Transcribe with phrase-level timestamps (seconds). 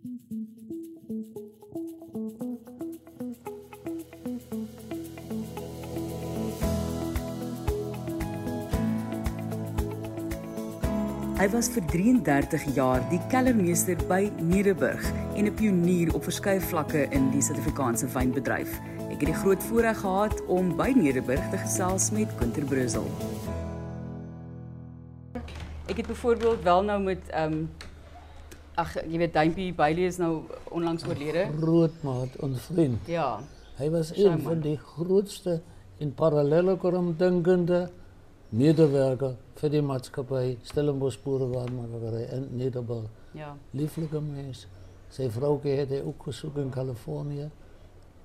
[0.00, 0.08] Hy
[11.52, 15.04] was vir 33 jaar die kellermeester by Nederburg
[15.36, 18.80] en 'n pionier op verskeie vlakke in die Suid-Afrikaanse wynbedryf.
[19.10, 23.04] Ek het die groot voorreg gehad om by Nederburg te gesels met Gunter Brussel.
[25.86, 27.68] Ek het byvoorbeeld wel nou met ehm um,
[28.80, 31.46] ag jy weet Duimpie Bailey is nou onlangs oorlede.
[31.60, 33.06] Groot maat en vriend.
[33.06, 33.40] Ja.
[33.80, 35.60] Hy was een van die grootste
[36.00, 37.90] en parallellogram denkende
[38.50, 43.08] medewerker vir die maatskappy Stellenbosch Boerewarenmakerij in Nederburg.
[43.36, 43.54] Ja.
[43.76, 44.66] Lieflike mens.
[45.10, 47.48] Sy vroukie het hy ook gesoek in Kalifornië.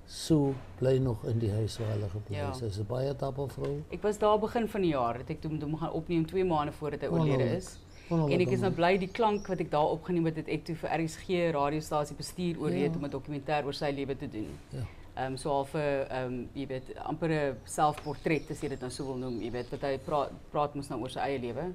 [0.06, 2.50] So bly nog in die huis waar hulle gebly Ja.
[2.52, 2.58] is.
[2.58, 3.82] Sy's 'n baie vrou.
[3.92, 6.72] Ek was daar begin van die jaar het ek toe hom gaan opneem 2 maande
[6.72, 7.58] voordat hy oorlede Wonderlik.
[7.58, 7.80] is.
[8.10, 10.76] En ek is nou bly die klank wat ek daar opgeneem het, het ek toe
[10.76, 12.98] vir RSG radiostasie bestuur oorreed Ja.
[12.98, 14.48] om 'n dokumentêr oor sy lewe te doen.
[14.70, 14.80] Ja.
[15.16, 18.80] Ehm um, so half 'n ehm um, jy weet amper 'n selfportret as jy dit
[18.82, 21.40] nou so wil noem, jy weet wat hy praat praat mos nou oor sy eie
[21.40, 21.62] lewe.
[21.62, 21.74] En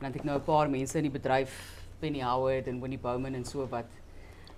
[0.00, 1.52] dan het ek nou 'n paar mense in die bedryf,
[2.00, 3.84] Penny Howard en Winnie Bowman en so wat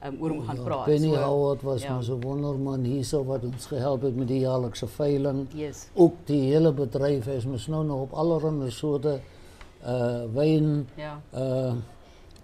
[0.03, 0.85] ehm um, oor hom gaan Ja, praat.
[0.85, 1.93] Penny so, Howard was ja.
[1.93, 5.47] maar so wonderman hierso wat ons gehelp het met die jaarlikse veiling.
[5.55, 5.89] Yes.
[5.95, 9.21] Ook die hele bedryf is mos nou nog op allerlei soorte
[9.87, 11.21] uh wyn Ja.
[11.35, 11.75] uh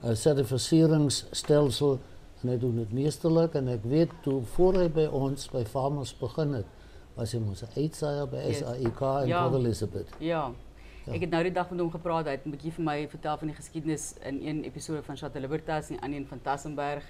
[0.03, 1.99] 'n sertifiseringsstelsel
[2.43, 6.13] en hy doen dit meesterlik en ek weet toe voor hy by ons by Farmers
[6.19, 6.67] begin het,
[7.17, 7.45] was 'n
[7.77, 8.59] uitsaaier by Yes.
[8.59, 9.51] SAIK in Ja.
[9.53, 10.09] Elizabeth.
[10.19, 10.51] Ja.
[11.11, 12.25] Ek het nou die dag met hom gepraat.
[12.27, 15.41] Hy het 'n bietjie vir my vertel van die geskiedenis in een episode van Chateau
[15.41, 17.03] Libertas en ander een van Tassenberg.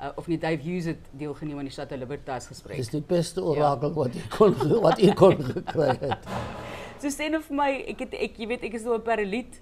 [0.00, 2.76] Uh, of nie Dave Hughes het deelgeneem aan die Chateau Libertas gesprek.
[2.76, 6.18] Dis die beste orakel wat ek kon wat ek kon gekry het.
[7.10, 9.60] Sê nou vir my, ek het ek jy weet ek is nou 'n paraliet.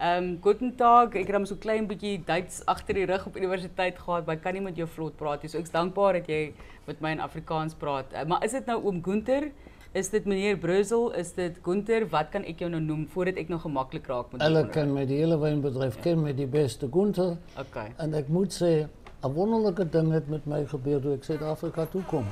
[0.00, 3.36] Ehm um, guten Tag, ek het hom so klein bietjie Duits agter die rug op
[3.36, 5.48] universiteit gehad, maar ek kan nie met jou vlot praat nie.
[5.48, 6.54] So ek's dankbaar dat jy
[6.86, 8.06] met my in Afrikaans praat.
[8.14, 9.50] Uh, maar is dit nou oom Gunter?
[9.92, 11.10] Is dit meneer Brussel?
[11.12, 12.08] Is dit Gunter?
[12.08, 15.04] Wat kan ek jou nou noem voordat ek nou gemaklik raak met Hulle ken my
[15.04, 17.90] die hele wynbedryf ken my die beste Gunther Okay.
[17.98, 18.88] en ek moet sê
[19.22, 22.24] 'n wonderlike ding het met my gebeur toe ek Suid-Afrika toe kom.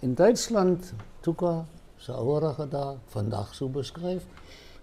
[0.00, 1.66] In Duitsland Tuka
[2.08, 4.22] ouerige daar vandag so beskryf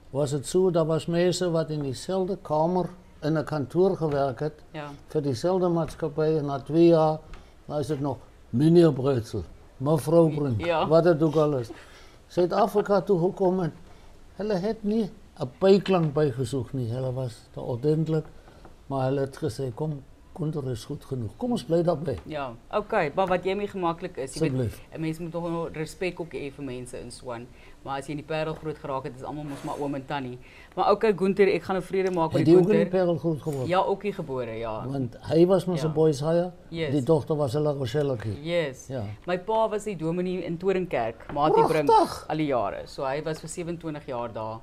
[0.10, 2.90] was dit so daar was mense wat in dieselfde kamer
[3.22, 4.90] in 'n kantoor gewerk het Ja.
[5.08, 7.20] vir dieselfde maatskappy en na 2 jaar
[7.66, 8.18] nou is dit nog
[8.50, 9.44] meneer Breutzel,
[9.78, 10.88] mevrou Brun, Ja.
[10.88, 11.70] wat dit ook al is.
[12.28, 13.74] Suid-Afrika toe gekom en
[14.36, 15.10] hulle het nie
[15.40, 16.92] 'n byklank bygesoek nie.
[16.92, 18.26] Hulle was te ordentlik,
[18.88, 21.32] maar hulle het gesê kom Gunther is goed genoeg.
[21.38, 22.18] Kom ons bly daarbey.
[22.26, 24.82] Ja, okay, maar wat jy mee gemaklik is, jy weet, Asseblief.
[24.94, 27.48] 'n mens moet nog respek ook hê vir mense in Swan.
[27.84, 30.06] Maar as jy in die Parel groot geraak het, is almal mos maar oom en
[30.06, 30.38] tannie.
[30.76, 32.84] Maar okay, Gunter, ek gaan nou vrede maak met Het die die ook in die
[32.84, 33.00] Gunter.
[33.00, 33.68] Parel groot geword?
[33.68, 34.88] Ja, ook hier gebore, ja.
[34.88, 35.94] Want hy was mos 'n Ja.
[35.94, 36.52] boys hire.
[36.70, 36.92] Yes.
[36.92, 38.42] Die dogter was 'n La Rochellekie.
[38.44, 38.88] Yes.
[38.88, 39.04] Ja.
[39.26, 41.90] My pa was die dominee in Toringkerk, Maatie Brink
[42.28, 42.88] al die jare.
[42.88, 44.60] So hy was vir 27 jaar daar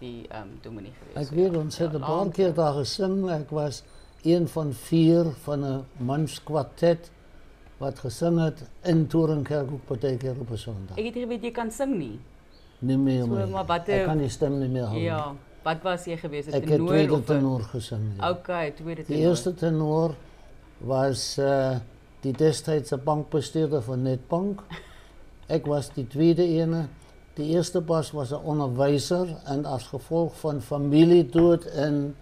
[0.00, 1.28] die ehm um, dominee gewees.
[1.28, 3.28] Ek weet ons het 'n paar keer daar gesing.
[3.30, 3.82] Ek was
[4.22, 7.10] een van vier van 'n manskwartet
[7.78, 10.96] wat gesing het in Torenkerk ook partykeer op 'n Sondag.
[10.98, 12.18] Ek het nie geweet jy kan sing nie.
[12.78, 14.94] Nie meer So, maar wat, Ek eh, kan die stem nie meer hou.
[14.94, 15.02] nie.
[15.04, 15.34] Ja.
[15.62, 16.46] Wat was jy gewees?
[16.46, 18.00] 'n Ek het tenor tweede tenor gesing.
[18.16, 18.30] Ja.
[18.30, 19.22] Okay, tweede tenor.
[19.22, 20.14] eerste tenor
[20.78, 21.76] was uh
[22.20, 24.62] die destydse bankbestuurder van Netbank.
[25.46, 26.86] Ek was die tweede ene.
[27.34, 32.14] Die eerste pas was 'n onderwyser en as gevolg van familiedood in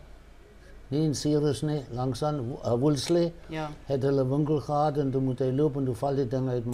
[0.90, 3.70] nie in Sirius nie, langs aan uh, Ja.
[3.86, 6.64] het hulle winkel gehad en toe moet hy loop en toe val die ding uit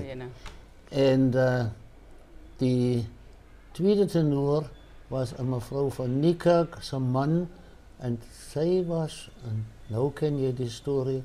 [0.00, 0.24] Oh, jene.
[0.90, 1.64] En uh
[2.58, 3.06] die
[3.72, 4.64] tweede tenor
[5.08, 7.48] was 'n mevrou van Niekerk se man
[8.00, 8.18] en
[8.52, 11.22] sy was en nou ken jy die storie.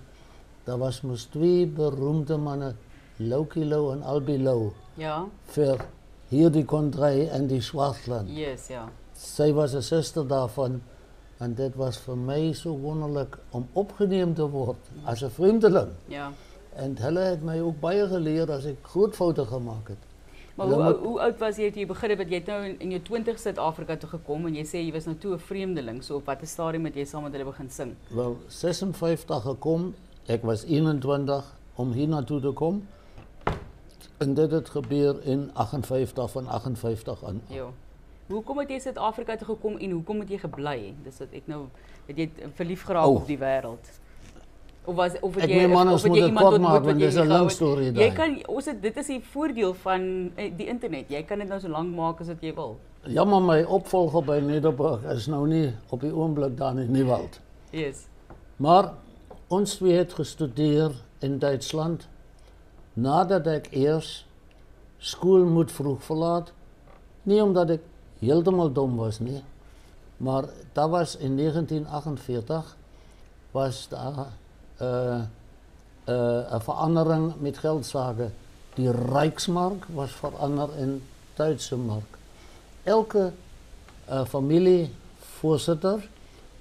[0.63, 2.73] Daar was mos twee beroemde manne,
[3.17, 5.25] Loukie Lou en Albie Lou Ja.
[5.45, 5.77] vir
[6.29, 8.29] hierdie kontry in die Swartland.
[8.29, 8.89] Yes, ja.
[9.13, 10.81] Sy was 'n suster daarvan
[11.37, 15.91] en dit was vir my so wonderlik om opgeneem te word as 'n vreemdeling.
[16.07, 16.31] Ja.
[16.75, 19.97] En hulle het my ook baie geleer as ek groot foute gemaak het.
[20.55, 22.29] Maar hoe, hoe oud was jy toe jy begin het?
[22.29, 25.05] Jy het nou in, in jou 20 Suid-Afrika toe gekom en jy sê jy was
[25.05, 26.03] nou toe 'n vreemdeling.
[26.03, 27.95] So op watter stadium het jy saam met hulle begin sing?
[28.09, 29.93] Wel 56 gekom.
[30.27, 32.87] Ek was 21 om hier na toe te kom.
[34.17, 37.41] En dit het gebeur in 58 van 58 aan.
[37.47, 37.67] Ja.
[38.27, 40.93] Hoekom het jy Suid-Afrika toe gekom en hoekom het jy gebly?
[41.05, 41.65] Dis wat ek nou
[42.07, 43.15] het jy verlief geraak Oh.
[43.21, 43.91] op die wêreld.
[44.85, 46.83] Of was of het Ek jy meen, man, of het jy dit iemand ontmoet maak,
[46.85, 48.13] want jy dis 'n lang storie Jy daai.
[48.13, 51.09] kan ons het dit is die voordeel van eh, die internet.
[51.09, 52.77] Jy kan dit nou so lank maak as wat jy wil.
[53.07, 57.39] Jammer my opvolger by Nederburg is nou nie op die oomblik daar in Nieuwald.
[57.71, 58.07] Yes.
[58.57, 58.93] Maar
[59.47, 62.07] Ons twee het gestudeer in Duitsland
[62.93, 64.25] nadat ek eers
[64.97, 66.51] skool moet vroeg verlaat.
[67.23, 67.81] Nie omdat ek
[68.19, 69.43] heeltemal dom was nie,
[70.17, 72.75] maar dat was in 1948
[73.51, 74.27] was daar
[74.81, 75.21] uh,
[76.05, 78.29] 'n uh, 'n verandering met geldsake.
[78.73, 81.03] Die Reichsmark was verander in
[81.33, 82.17] Duitse mark.
[82.83, 83.31] Elke
[84.09, 86.09] uh, familievoorsitter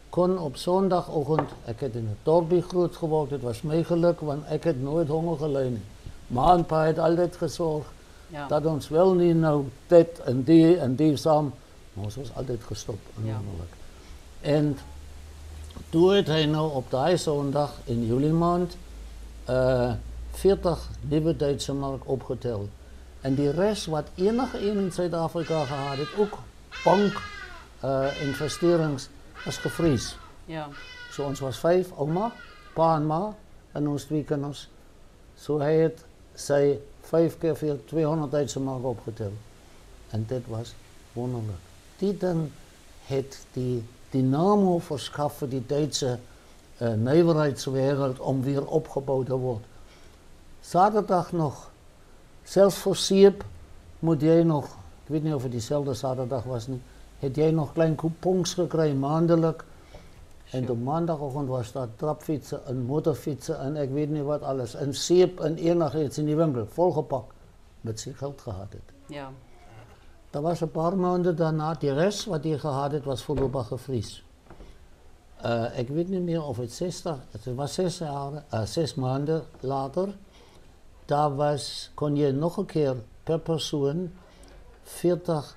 [0.09, 4.47] kon op Sondagoggend, ek het in 'n dorpie groot geword, dit was my geluk want
[4.47, 5.87] ek het nooit honger gely nie.
[6.27, 7.93] Maar en pa het altyd gesorg
[8.35, 8.47] Ja.
[8.51, 11.53] dat ons wel nie nou dit en die en die saam,
[11.93, 13.37] maar ons was altyd gestop Ja.
[13.39, 13.75] onmiddellik.
[14.41, 14.79] En
[15.91, 18.77] toe het hy nou op daai Sondag in Julie maand
[19.49, 19.93] uh
[20.35, 22.69] 40 nuwe Duitse mark opgetel.
[23.21, 26.39] En die res wat enige een in Suid-Afrika gehad het, ook
[26.85, 27.23] bank
[27.85, 29.09] uh investerings
[29.47, 30.17] is gevries.
[30.45, 30.69] Ja.
[31.11, 32.33] So ons was vyf, ouma,
[32.75, 33.35] pa en ma
[33.73, 34.69] en ons twee kinders.
[35.39, 36.05] So hy het
[36.35, 36.79] sy
[37.11, 39.33] 5 keer vir 200 Duitse mark opgetel.
[40.11, 40.75] En dit was
[41.13, 41.73] wonderlik.
[41.99, 42.49] Die ding
[43.07, 43.83] het die
[44.15, 49.63] dynamo verskaf vir die Duitse uh, nywerheidswêreld om weer opgebou te word.
[50.65, 51.69] Saterdag nog,
[52.45, 53.45] selfs vir seep
[54.05, 54.71] moet jy nog,
[55.05, 56.81] ek weet nie of dit dieselfde Saterdag was nie,
[57.21, 59.65] het jy nog klein coupons gekry maandelik.
[60.55, 64.75] En op maandagoggend was daar trapfietsse en motorfietsse en ek weet nie wat alles.
[64.79, 67.33] En seep en enigiets in die winkel, volgepak
[67.83, 68.93] met sy geld gehad het.
[69.11, 69.33] Ja.
[70.31, 74.23] Daar was 'n paar maande daarna die res wat jy gehad het was voorlopig gevries.
[75.45, 79.43] Uh ek weet nie meer of dit 60, dit was 6 jaar, uh 6 maande
[79.61, 80.15] later.
[81.07, 84.13] Daar was kon jy nog 'n keer per persoon
[84.83, 85.57] 40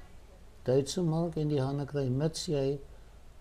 [0.64, 2.80] Duitse mark in die hande kry mits jy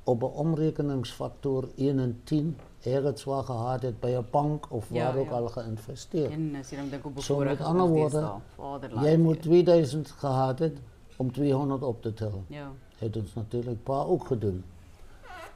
[0.06, 5.04] op 'n omrekeningsfaktor 1 en 10 ergens waar gehad het by 'n bank of Ja,
[5.04, 5.34] waar ook ja.
[5.34, 6.30] al geïnvesteer.
[6.30, 9.06] En dink op So met bevoorregte ander ons woorde, deesdae, vaderland.
[9.06, 10.78] Jy moet 2000 gehad het
[11.16, 12.44] om 200 op te tel.
[12.46, 12.70] Ja.
[12.98, 14.64] Het ons natuurlijk pa ook gedaan.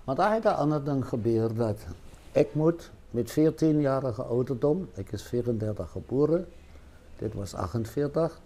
[0.04, 1.86] Maar daar het een ander ding gebeurd dat
[2.32, 6.46] ik moet met 14-jarige ouderdom, ik is 34 geboren,
[7.18, 8.40] dit was 48,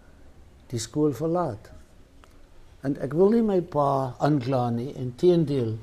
[0.67, 1.71] die school verlaat.
[2.81, 5.75] En ik wil niet mijn pa aanklaan, nie, in tegendeel.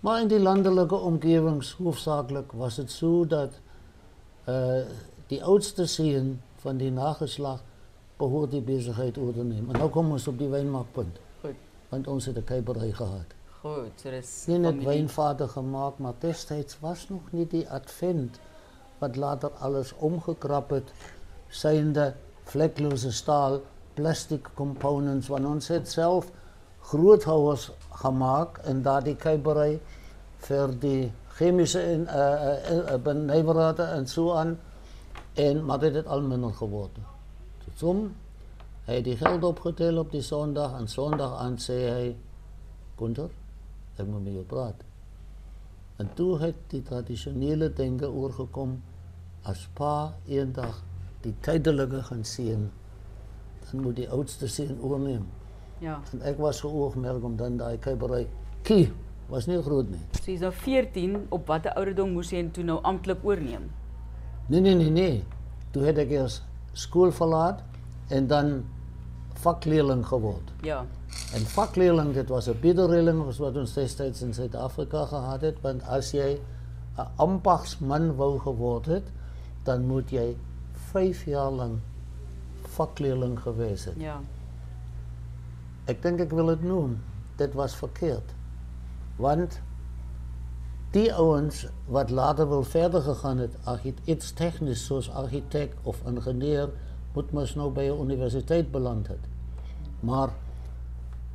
[0.00, 3.50] Maar in die landelijke omgevings, hoofdzakelijk, was het zo dat
[4.48, 4.80] uh,
[5.26, 7.62] die oudste zoon van die nageslag
[8.16, 9.74] behoort die bezigheid over te nemen.
[9.74, 11.18] En nu komen we op die wijnmaakpunt.
[11.40, 11.54] Goed.
[11.88, 13.26] Want ons het 'n kuipery gehad.
[13.60, 18.38] Goed, so dis Nie net wynvader gemaak, maar destyds was nog nie die advent
[18.98, 20.92] wat later alles omgekrap het,
[21.48, 23.60] synde vleklose staal,
[23.94, 26.30] plastic components want ons het self
[26.80, 29.80] groothouers gemaak in daardie kuibery
[30.46, 34.58] vir die chemiese en eh, eh, eh, uh, uh, benijverrate en so aan.
[35.34, 37.02] En, maar dit is al minder geworden.
[37.78, 38.14] Toen
[38.88, 40.78] hij heeft die geld opgeteld op die zondag.
[40.78, 42.16] En zondag aan zei hij,
[42.96, 43.30] Gunther,
[43.96, 44.86] ik moet met je praten.
[45.96, 48.82] En toen heeft die traditionele denken oorgekomen.
[49.42, 50.82] Als pa een dag
[51.20, 52.70] die tijdelijke gaan zien,
[53.70, 55.37] dan moet die oudste zien oornemen.
[55.80, 56.00] Ja.
[56.12, 58.26] En ek was geoogmerk om dan daai kuipery
[58.62, 58.92] kie
[59.28, 60.00] was nie groot nie.
[60.20, 63.68] So jy's nou 14, op watter ouderdom moes jy toe nou amptelik oorneem?
[64.48, 65.24] Nee nee nee nee.
[65.72, 66.42] Toe het ek eers
[66.72, 67.60] skool verlaat
[68.08, 68.54] en dan
[69.42, 70.52] vakleerling geword.
[70.66, 70.84] Ja.
[71.36, 75.82] En vakleerling, dit was 'n biederreeling was wat ons destyds in Suid-Afrika gehad het, want
[75.82, 76.40] as jy
[76.98, 79.04] 'n ambagsman wou geword het,
[79.62, 80.36] dan moet jy
[80.72, 81.78] 5 jaar lank
[82.62, 83.94] vakleerling gewees het.
[83.96, 84.20] Ja.
[85.88, 86.98] Ek dink ek wil dit noem.
[87.40, 88.34] Dit was verkeerd.
[89.16, 89.60] Want
[90.92, 96.70] die ouens wat later wil verder gegaan het, archit- iets tegnies soos argitek of ingenieur,
[97.14, 99.24] moet mos nou by 'n universiteit beland het.
[100.00, 100.28] Maar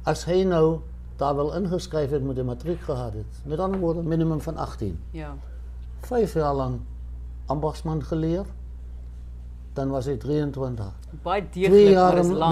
[0.03, 0.79] as hy nou
[1.17, 4.99] daar wel ingeskryf het met 'n matriek gehad het, met ander woorde minimum van 18,
[5.11, 5.35] Ja.
[6.01, 6.81] 5 jaar lank
[7.45, 8.45] ambagsman geleer,
[9.73, 10.93] dan was hy 23.
[11.21, 12.51] Baie 2 deeglik, jaar maar is lank.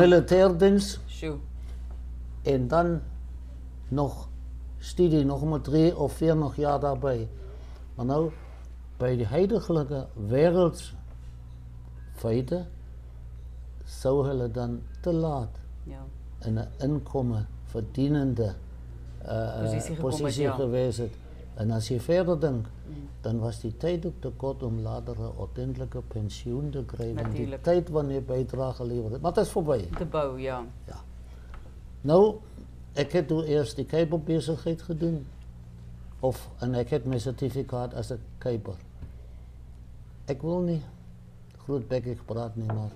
[2.41, 3.01] En dan
[3.87, 4.29] nog
[4.77, 7.29] studie, nog maar drie of vier nog jaar daarbij.
[7.95, 8.31] Maar nou,
[8.97, 12.67] bij die heilige wereldfeiten
[13.85, 15.49] zou hulle dan te laat
[15.83, 16.03] Ja.
[16.39, 18.53] in een inkomen verdienende
[19.25, 20.53] uh, het, positie ja.
[20.53, 21.13] geweest het.
[21.53, 22.69] En als je verder denkt,
[23.21, 27.15] dan was die tijd ook te kort om later een ordentelijke pensioen te krijgen.
[27.15, 27.63] Want die Natuurlijk.
[27.63, 29.21] tijd wanneer bijdrage geleverd het.
[29.21, 29.89] Maar dat is voorbij.
[29.97, 30.63] Te bou, ja.
[32.01, 32.35] Nou,
[32.93, 35.25] ik heb toen eerst die kuiperbezigheid gedaan.
[36.19, 38.73] Of, en ik heb mijn certificaat als een kuiper.
[40.25, 40.81] Ik wil niet
[41.63, 42.89] grootbekkig praat nie, maar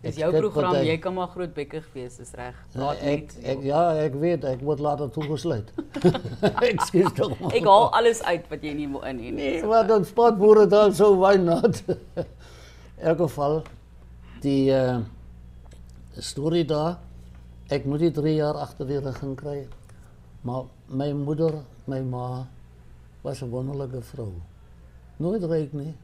[0.00, 2.54] Dis Ek jou program, party- jy kan maar grootbekkig wees, dis reg.
[2.72, 3.44] nee, Praat ek, net.
[3.44, 5.70] ek, ja, ek weet, ek word later toegesluit.
[6.68, 7.32] Ekskuus tog.
[7.52, 9.30] Ek haal alles uit wat jy nie wil in nie.
[9.32, 11.80] Nee, maar dan sportboere daar so why not?
[13.00, 13.62] In elk geval
[14.44, 14.98] die uh,
[16.20, 16.98] storie daar
[17.68, 19.66] ek moet die 3 jaar agter die rug gaan kry.
[20.44, 22.46] Maar my moeder, my ma
[23.22, 24.32] was 'n wonderlike vrou.
[25.16, 25.94] Nooit ryk nie.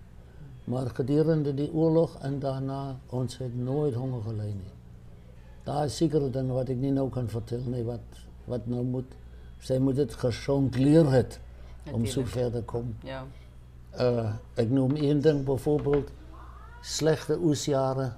[0.64, 4.72] Maar gedurende die oorlog en daarna ons het nooit honger nie.
[5.64, 8.00] Daar is sekere dinge wat ek nie nou kan vertel nie wat
[8.46, 9.16] wat nou moet
[9.60, 11.40] sy moet dit gesjonkleer het
[11.92, 12.28] om so Natuurlijk.
[12.28, 12.94] ver te kom.
[13.04, 13.24] Ja.
[14.00, 16.10] Uh, ek noem een ding byvoorbeeld
[16.80, 18.12] slegte oesjare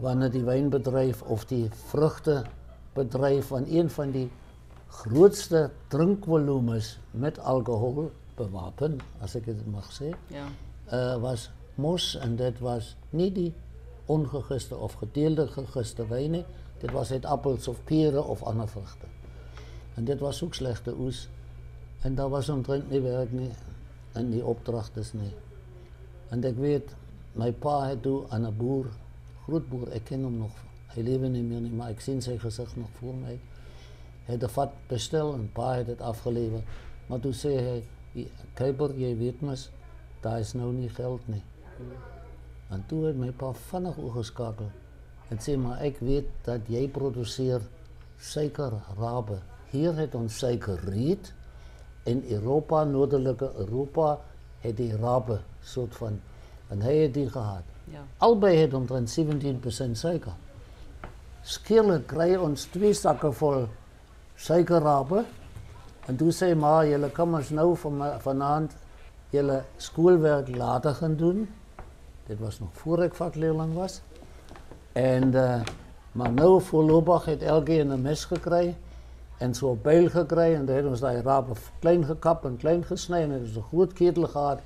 [0.00, 4.28] wanneer die wynbedryf of die vrugtebedryf van een van die
[4.88, 10.46] grootste drinkvolumes met alkohol bewapen, as ek dit mag sê, Ja.
[10.92, 13.54] uh, was mos en dit was nie die
[14.06, 16.44] ongegiste of gedeelde gegiste wyn nie.
[16.80, 19.06] Dit was uit appels of pere of ander vrugte.
[19.96, 21.28] En dit was ook slegte oes.
[22.02, 23.50] En daar was omtrent nie werk nie
[24.12, 25.32] en die opdragtes nie.
[26.30, 26.94] En ek weet
[27.36, 28.86] my pa het toe aan 'n boer,
[29.46, 30.54] groot boer, ek ken hom nog.
[30.94, 33.14] Hy lewe nie meer maar ek sien sy gesig nog voor.
[33.26, 33.38] Hy
[34.26, 36.62] het 'n vat bestel en pa het dit afgelewer.
[37.06, 39.70] Maar toe sê hy, "Jy- "Kuiper, jy weet mos,
[40.20, 41.42] daar is nou nie geld nie."
[42.70, 44.70] En toe het my pa vinnig oorgeskakel
[45.30, 47.60] en sê maar ek weet dat jy produseer
[48.18, 49.38] suikerrabe.
[49.70, 51.32] Hier het ons suikerriet
[52.04, 54.18] en Europa, noordelike Europa
[54.60, 56.20] het die rabe soort van
[56.70, 57.62] en hy het die gehad.
[57.90, 58.02] Ja.
[58.18, 60.32] Albei het omtrent 17% suiker.
[61.42, 63.68] Skielik kry ons twee sakke vol
[64.34, 65.22] suikerrabe
[66.10, 68.74] en toe sê maar julle kan ons nou van vanaand
[69.30, 71.46] julle skoolwerk later gaan doen.
[72.26, 74.00] Dit was nog voor ek vakleerling was.
[74.92, 75.62] En uh,
[76.16, 78.76] maar nou voorlopig het elkeen 'n mes gekry
[79.38, 82.84] en so 'n byl gekry en dan het ons daai rape klein gekap en klein
[82.84, 84.60] gesny en dit is 'n ketel gehad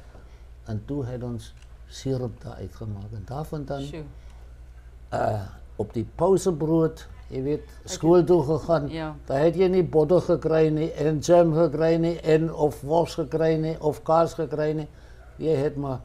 [0.64, 1.54] en toe het ons
[1.90, 4.04] sirup daar uitgemaak en daarvan dan Sjoe.
[5.12, 5.42] uh
[5.80, 8.88] op die pausebrood, jy weet, skool toe gegaan.
[8.92, 9.14] Ja.
[9.26, 13.54] Daar het jy nie botter gekry nie en jam gekry nie en of wors gekry
[13.56, 14.88] nie of kaas gekry nie.
[15.40, 16.00] Jy het maar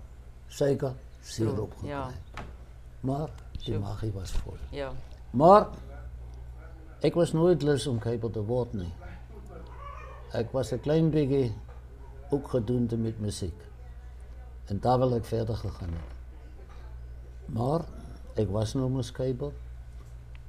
[0.48, 1.90] suiker sirup gekry.
[1.90, 2.06] Ja.
[3.02, 3.80] Maar die Sjoe.
[3.84, 4.56] magie was vol.
[4.72, 4.92] Ja.
[5.32, 5.68] Maar
[7.02, 8.94] ek was nooit lus om kuiper te word nie.
[10.32, 11.52] Ek was 'n klein bietjie
[12.32, 13.60] ook gedoende met musiek.
[14.66, 16.14] En daar wil ek verder gegaan het.
[17.46, 17.82] Maar
[18.36, 19.52] ek was nou mos kuiper.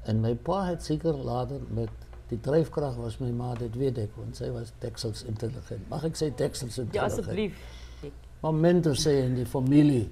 [0.05, 1.89] En my pa het seker later met
[2.29, 5.89] die dryfkrag was my ma, dit weet ek, want sy was teksels intelligent.
[5.91, 7.13] Mag ek sê teksels Ja, intelligent?
[7.21, 7.59] asseblief.
[8.03, 10.11] Ek- Maar mentor sê in die familie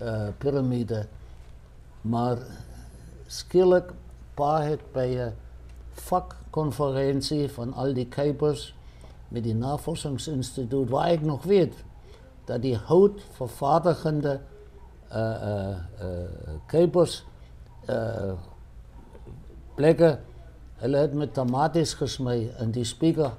[0.00, 1.06] uh piramide.
[2.02, 2.38] Maar
[3.26, 3.90] skielik
[4.34, 5.32] pa het by 'n
[5.92, 8.74] vakkonferensie van al die kuipers
[9.28, 11.74] met die navorsingsinstituut waar ek nog weet
[12.48, 14.38] dat die houtvervaardigende
[15.12, 17.20] uh uh uh kuipers
[17.88, 18.32] uh
[19.78, 20.18] plekke
[20.80, 23.32] hulle het met tomaties gesmy in die speaker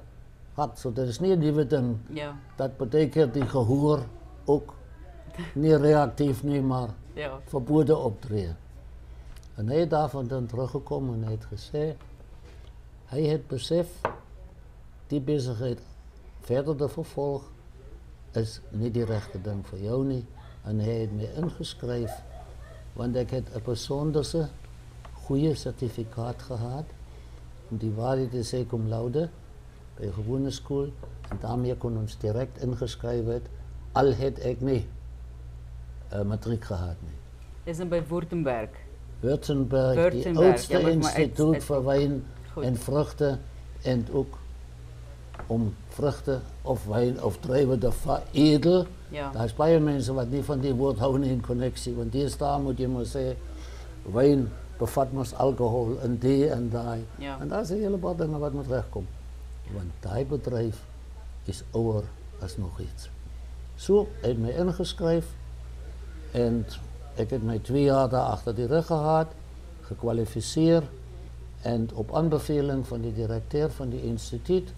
[0.54, 0.78] gehad.
[0.78, 2.34] So dit is nie 'n nuwe ding Ja.
[2.56, 4.00] dat beteken die gehoor
[4.44, 4.74] ook
[5.54, 7.38] nie reaktief nie, maar Ja.
[7.46, 8.54] verbode optree.
[9.56, 11.96] En hy het daarvan dan teruggekom en hy het gesê
[13.10, 13.88] hy het besef
[15.08, 15.80] die besigheid
[16.40, 17.42] verder te vervolg
[18.36, 20.24] is nie die regte ding vir jou nie
[20.68, 22.10] en hy het my ingeskryf
[22.96, 24.48] want ek het 'n besonderse
[25.26, 26.84] goeie sertifikaat gehad
[27.70, 29.28] om die waarheid te sê cum laude
[29.98, 30.90] by gewone skool
[31.30, 33.42] en daarmee kon ons direk ingeskryf het
[33.92, 34.86] al het ek nie
[36.12, 37.14] 'n matriek gehad nie.
[37.64, 38.70] Dis in by Württemberg.
[39.20, 42.24] Württemberg, die Württemberg, oudste ja, maar het- instituut het- vir wyn
[42.62, 43.38] en vrugte
[43.82, 44.38] en ook
[45.46, 48.86] om vrugte of wyn of druiwe te veredel.
[49.08, 49.30] Ja.
[49.32, 52.62] Daar's baie mense wat nie van die woord hou nie in koneksie, want hier staan
[52.62, 53.24] moet jy maar sê
[54.14, 54.48] wyn
[54.80, 57.04] bevat mos alkohol en die en daai.
[57.18, 57.38] Ja.
[57.40, 59.06] En daar's 'n hele paar dinge wat moet regkom.
[59.72, 60.84] Want daai bedryf
[61.44, 62.04] is ouer
[62.40, 63.10] as nog iets.
[63.76, 65.26] So het my ingeskryf
[66.32, 66.66] en
[67.16, 69.26] ek het my 2 jaar daar agter die rug gehad,
[69.82, 70.82] gekwalifiseer
[71.62, 74.72] en op aanbeveling van die direkteur van die instituut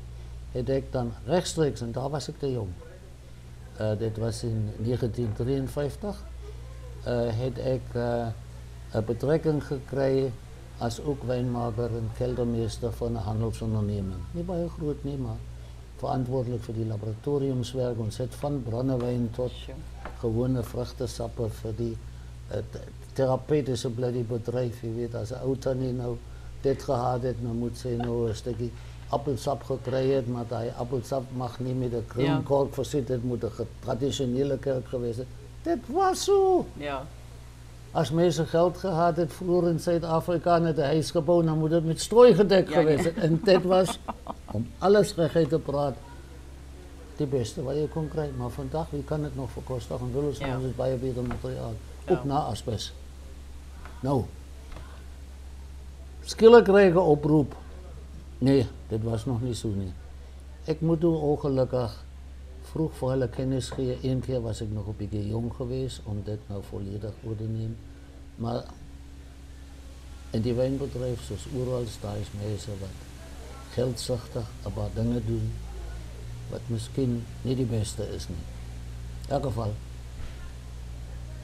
[0.52, 2.72] ek dan regstreeks en daar was ek te jong.
[3.80, 6.24] Uh, dit was in 1953
[7.06, 8.28] uh, het ek uh,
[8.92, 10.32] 'n betrekking gekry
[10.78, 14.20] as ook wynmaker en keldermeester van 'n handelsonderneming.
[14.32, 15.40] Nie baie groot nie, maar
[15.96, 17.96] verantwoordelijk voor die laboratoriumswerk.
[18.16, 19.52] Het van brandewijn tot
[20.18, 21.96] gewone vruchtensappen voor die
[22.50, 22.56] uh,
[23.12, 23.90] therapeutische
[24.28, 24.80] bedrijf.
[24.80, 26.16] Je weet, als een ou tannie nou
[26.60, 28.70] dit gehad het, dan moet sy nou een stukje
[29.12, 33.50] appelsap het, maar die appelsap mag niet met een krimkork voorzien, het moet een
[33.80, 35.26] traditionele kerk geweest zijn.
[35.62, 36.66] Dit was zo.
[36.76, 37.06] Ja.
[37.90, 41.84] Als mensen geld gehad het vroeger in Zuid-Afrika en het huis gebouwd, dan moet het
[41.84, 43.10] met strooi gedekt Ja, geweest ja.
[43.12, 43.16] zijn.
[43.16, 43.98] En dit was,
[44.50, 45.96] om alles recht te praten,
[47.16, 48.36] die beste wat je kon krijgen.
[48.36, 50.06] Maar vandaag, wie kan het nog verkostigen?
[50.06, 50.54] En willen ze Ja.
[50.54, 51.72] ons het bij beter materiaal.
[52.08, 52.24] Ook Ja.
[52.24, 52.92] na asbest.
[54.00, 54.24] Nou,
[56.24, 57.54] skielik krijg ik een oproep.
[58.38, 59.92] Nee, Dit was nog nie so nie.
[60.68, 61.94] Ek moet toe ongelukkig
[62.72, 63.96] vroeg vir hulle kennis gee.
[64.04, 67.48] Een keer was ek nog 'n bietjie jong geweest om dit nou volledig oor te
[67.48, 67.76] neem.
[68.36, 68.64] Maar
[70.30, 72.96] in die wynbedryf soos oral daar is mense wat
[73.74, 75.52] geldsugtig 'n paar dinge doen
[76.50, 78.44] wat miskien nie die beste is nie.
[79.28, 79.72] In elk geval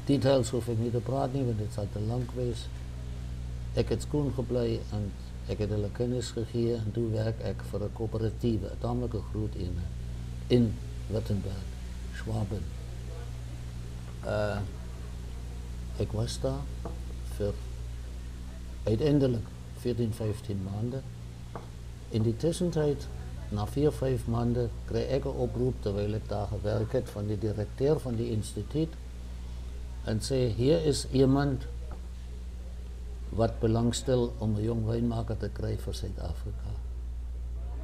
[0.04, 2.66] details hoef ek nie te praat nie want dit sal te lank wees.
[3.74, 5.12] Ek het skoon gebly en
[5.48, 9.54] ik heb hulle kennis gegeven en toen werk ik voor een coöperatieve, een tamelijk groot
[10.46, 10.74] in
[11.06, 11.54] Wittenberg,
[12.14, 12.62] Schwaben.
[14.24, 14.58] Uh,
[15.96, 16.60] ik was daar
[17.36, 17.54] voor
[18.82, 19.46] uiteindelijk
[19.78, 21.02] 14, 15 maanden.
[22.08, 23.06] In die tussentijd,
[23.48, 27.38] na vier, vijf maanden, kreeg ik een oproep terwijl ik daar gewerkt heb van de
[27.38, 28.88] directeur van die instituut.
[30.04, 31.62] En zei, hier is iemand
[33.30, 36.70] wat belangstel om 'n jong wynmaker te kry vir Suid-Afrika.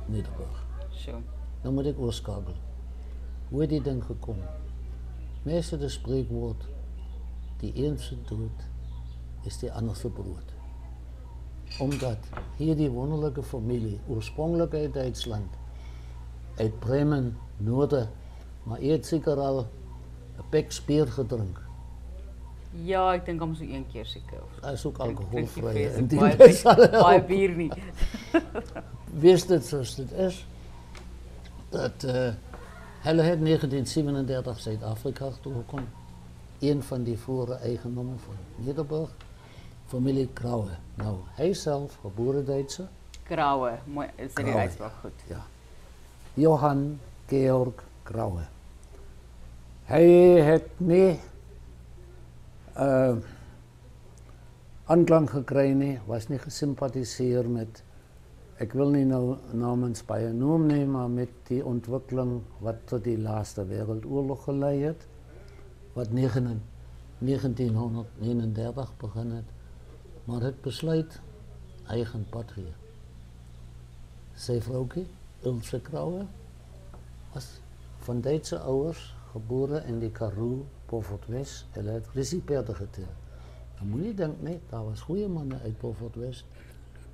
[0.06, 0.64] Middelburg.
[0.90, 1.20] So.
[1.62, 2.54] Dan moet ek oorskakel.
[3.48, 4.38] Hoe het die ding gekom?
[5.42, 6.68] Mense het 'n spreekwoord:
[7.58, 8.68] die een se dood
[9.42, 10.52] is die ander se brood.
[11.80, 12.18] Omdat
[12.56, 15.50] hierdie wonderlike familie oorspronklik uit Duitsland
[16.56, 18.08] uit Bremen noorde
[18.64, 19.66] maar eet seker al
[20.38, 21.60] 'n pek speer gedrink
[22.82, 24.38] Ja, ik denk om zo één keer zeker.
[24.60, 25.94] Dat is ook alcoholvrij.
[25.94, 27.26] En die baie bier- Baie help.
[27.26, 27.74] bier niet.
[29.18, 30.46] wist het zoals het is.
[31.68, 32.10] Dat uh,
[33.00, 35.88] hulle het 1937 Zuid-Afrika toegekomen.
[36.60, 39.10] Een van die vorige eigendommen van Nederburg,
[39.86, 40.70] familie Krauwe.
[40.94, 42.88] Nou, hij zelf, geboren Duitser,
[43.22, 43.70] Krauwe.
[43.84, 45.10] Mooi, is die Krauwe, uitspraak goed?
[45.26, 45.44] ja.
[46.34, 47.72] Johann Georg
[48.02, 48.40] Krauwe.
[49.84, 50.04] Hij
[50.42, 51.20] heeft nie
[52.78, 53.16] uh,
[54.84, 57.82] aanklank gekregen, nie, was niet gesympathiseerd met
[58.56, 63.18] ik wil niet nou namens baie noem nemen, maar met die ontwikkeling wat tot die
[63.18, 65.06] laatste wereldoorlog geleid heeft,
[65.92, 66.62] wat 9
[67.18, 69.44] 1939 begin het,
[70.24, 71.20] maar het besluit
[71.86, 72.76] eigen pad hier.
[74.34, 75.06] Sy vrouwtjie,
[75.40, 76.26] Ilse Krauwe,
[77.32, 77.60] was
[77.98, 81.66] van Duitse ouders, geboren in die Karoo, Beaufort West.
[81.70, 83.06] Het risiperde geteeld.
[83.78, 86.44] Dan moet je denken, nee, daar was goede mannen uit Beaufort West.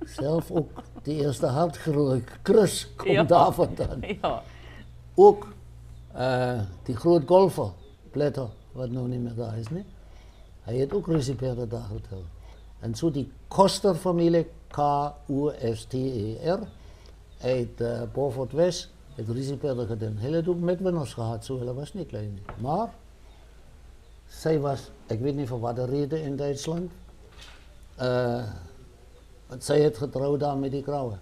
[0.05, 0.69] Zelf ook
[1.03, 3.23] die eerste hartgroei, Chris, komt Ja.
[3.23, 4.01] daar vandaan.
[4.21, 4.43] Ja.
[5.15, 5.53] Ook
[6.15, 7.71] uh, die groot golfer,
[8.11, 9.85] Pletter, wat nou niet meer daar is, nee?
[10.61, 12.25] hij heeft ook reciperen daar geteld.
[12.79, 16.59] En zo die Koster-familie, K-U-S-T-E-R,
[17.41, 20.17] uit uh, Beaufort West, het reciperen gedaan.
[20.17, 22.39] Hij heeft ook medwinners gehad, zo hij was niet klein.
[22.59, 22.93] Maar,
[24.31, 26.91] zij was, ik weet niet voor wat de reden in Duitsland,
[28.01, 28.43] uh,
[29.47, 31.19] want zij heeft getrouwd daar met die vrouwen.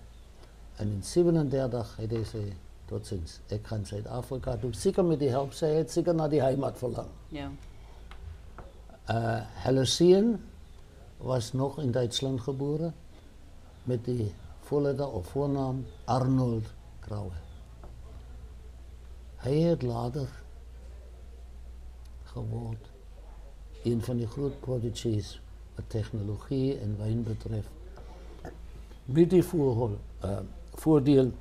[0.75, 4.73] En in 37 heeft hij gezegd, tot ziens, ik ga in Zuid-Afrika doen.
[4.73, 7.11] Zeker met die hulp, zij heeft zeker naar die heimat verlangen.
[7.27, 7.51] Ja.
[9.09, 10.35] Uh,
[11.17, 12.95] was nog in Duitsland geboren
[13.83, 16.65] met die voorletter of voornaam Arnold
[16.99, 17.31] Krauwe.
[19.35, 20.27] Hij heeft later
[22.23, 22.88] geworden
[23.83, 25.37] een van die groot prodigies
[25.75, 27.69] wat tegnologie en wyn betref.
[29.05, 30.39] Met die voordeel, uh, eh,
[30.79, 31.31] voordeel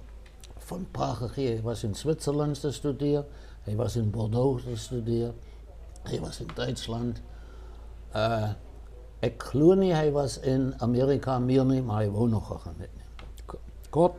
[0.68, 1.57] van pa gegee.
[1.57, 3.24] Hy was in Switserland te studeer,
[3.64, 5.35] hy was in Bordeaux te studeer,
[6.09, 7.20] hy was in Duitsland.
[8.16, 8.55] Uh,
[9.20, 12.94] ek glo nie hy was in Amerika meer nie, maar hy wou nog gegaan het.
[12.94, 13.61] Nie.
[13.90, 14.16] Kort,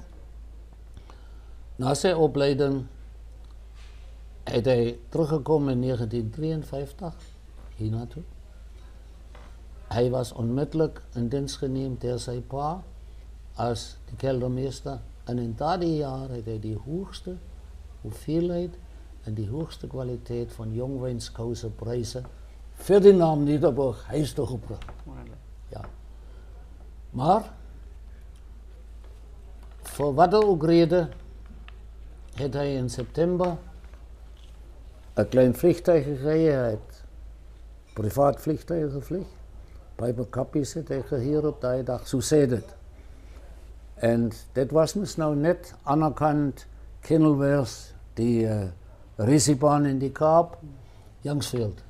[1.79, 2.81] na sy opleiding
[4.49, 7.38] het hy teruggekom in 1953
[7.79, 8.23] hiernatoe.
[9.89, 12.79] Hy was onmiddellik in diens geneem deur sy pa
[13.59, 17.35] as die keldermeester en in daardie jaar het hy die hoogste
[18.03, 18.77] hoeveelheid
[19.27, 22.23] en die hoogste kwaliteit van jongwynskouse pryse
[22.79, 24.83] vir die naam Nederburg huis toe gebring.
[25.73, 25.83] Ja.
[27.11, 27.49] Maar
[29.83, 31.07] vir watter ook rede
[32.39, 33.57] het hy in September
[35.19, 36.98] 'n klein vliegtuig gekry, hy het
[37.93, 39.27] privaat vliegtuie gevlieg.
[39.99, 42.75] By Mekappies het ek gehuur op daai dag, so sê dit.
[43.99, 46.65] En dit was mos nou net anerkant
[47.03, 48.69] Kenilworth, die eh, uh,
[49.27, 50.57] Risibaan in die Kaap,
[51.27, 51.81] Jangsveld.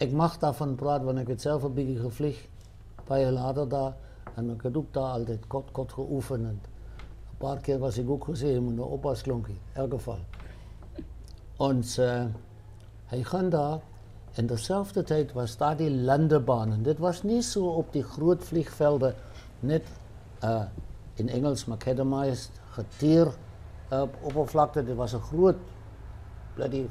[0.00, 2.38] Ek mag daarvan praat want ek het self 'n bietjie gevlieg
[3.08, 3.92] by hulle later daar
[4.36, 8.08] en ek het ook daar altyd kort kort geoefen en 'n paar keer was ek
[8.08, 10.20] ook gesê jy moet nou oppas klonkie, in elk geval.
[11.56, 12.24] Ons uh,
[13.06, 13.80] hy gaan daar
[14.36, 16.72] In dezelfde tijd was daar die landebaan.
[16.72, 19.14] En dit was niet zo op die groot vliegvelden,
[19.60, 19.86] net
[20.44, 20.62] uh,
[21.14, 23.34] in Engels macadamized, getier
[23.92, 24.84] uh, oppervlakte.
[24.84, 25.56] Dit was een groot,
[26.54, 26.86] bloody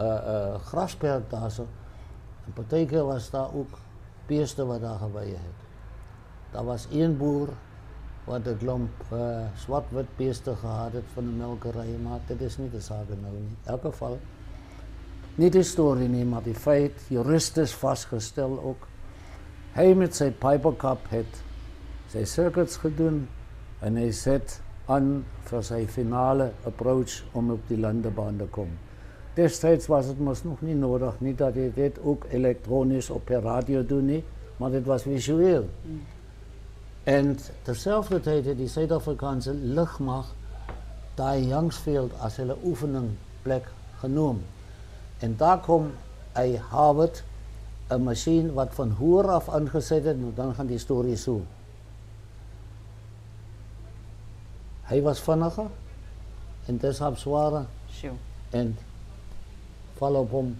[0.00, 1.66] uh, uh, grasperk daar zo.
[2.46, 3.78] En partijkeer was daar ook
[4.26, 5.66] beesten wat daar geweid het.
[6.50, 7.48] Daar was één boer
[8.24, 12.72] wat een klomp uh, zwart-wit beesten gehad het van de melkerij, maar dit is niet
[12.72, 13.50] de zaak nou niet.
[13.50, 14.18] In elk geval,
[15.38, 18.86] niet de story nie, maar die feit, juristisch vastgesteld ook.
[19.72, 21.42] Hij met zijn pipercup het
[22.10, 23.28] zijn circuits gedaan
[23.78, 28.78] en hij zet aan voor zijn finale approach om op die landebaan te komen.
[29.34, 33.86] Destijds was het nog niet nodig, niet dat je dit ook elektronisch op per radio
[33.86, 34.22] doet,
[34.56, 35.68] maar dit was visueel.
[37.02, 40.34] En terzelfde tijd heeft die Zuid-Afrikaanse luchtmacht
[41.14, 44.42] daar Youngsfield als hele oefeningplek genomen.
[45.18, 45.94] En daar komt
[46.32, 47.22] hij Harvard,
[47.86, 51.42] een machine wat van hoer af aangezet is, nou dan gaan die story zo.
[54.82, 55.66] Hij was vinniger
[56.66, 57.16] en deshalb.
[57.16, 58.12] Sure.
[58.50, 58.78] En
[59.96, 60.56] val op hem.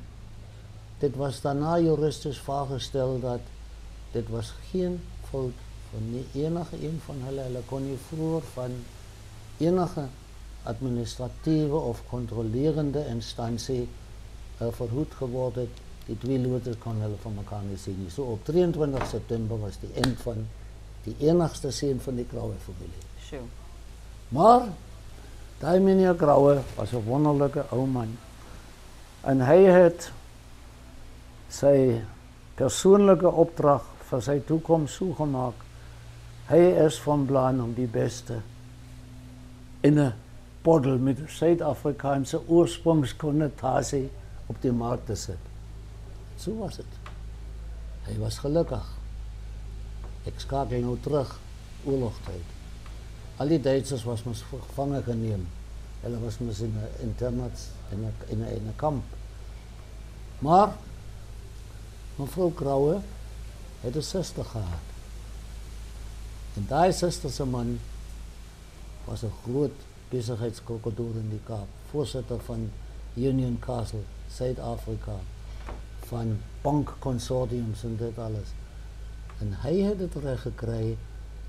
[0.99, 3.41] Dit was daarna juristisch vastgesteld dat
[4.11, 5.53] dit was geen fout
[5.91, 7.41] van nie enige een van hulle.
[7.41, 8.71] Hulle kon nie vroeger van
[9.59, 10.05] enige
[10.63, 13.89] administratiewe of controlerende instansie
[14.61, 15.85] uh, verhoed geword het.
[16.09, 18.11] Die twee loters kon hulle van mekaar nie sien nie.
[18.11, 20.47] So op 23 September was die eind van
[21.05, 23.03] die enigste seun van die Kraue familie.
[23.25, 23.45] Sjoe.
[24.35, 24.71] Maar
[25.61, 28.17] daai meneer Kraue was 'n wonderlike ou man.
[29.23, 30.11] En hy het
[31.49, 32.01] sy
[32.55, 35.67] persoonlike opdrag vir sy toekoms so gemaak
[36.49, 38.41] hij is van plan om die beste
[39.81, 40.13] in een
[40.63, 44.11] bottle met Zuid-Afrikaanse oorsprongsconnotatie
[44.49, 45.51] op de markt te zetten.
[46.37, 46.87] Zo was het.
[48.03, 48.87] Hij was gelukkig.
[50.23, 51.39] Ik schakel nu terug,
[51.85, 52.43] oorlogstijd.
[53.37, 55.49] Al die Duitsers was ons gevangen genomen.
[56.01, 59.05] Hulle was ons in een internat, in een, een, een kamp.
[60.39, 60.73] Maar
[62.17, 63.01] mevrouw Krauwe
[63.81, 64.87] heeft een zuster gehad.
[66.55, 67.79] En daai suster se man
[69.05, 69.73] was 'n groot
[70.09, 72.71] besigheidskrokodil in die Kaap, voorsitter van
[73.15, 75.17] Union Castle, Suid-Afrika,
[76.09, 78.55] van bankkonsortiums en dit alles.
[79.41, 80.97] En hy het dit reg gekry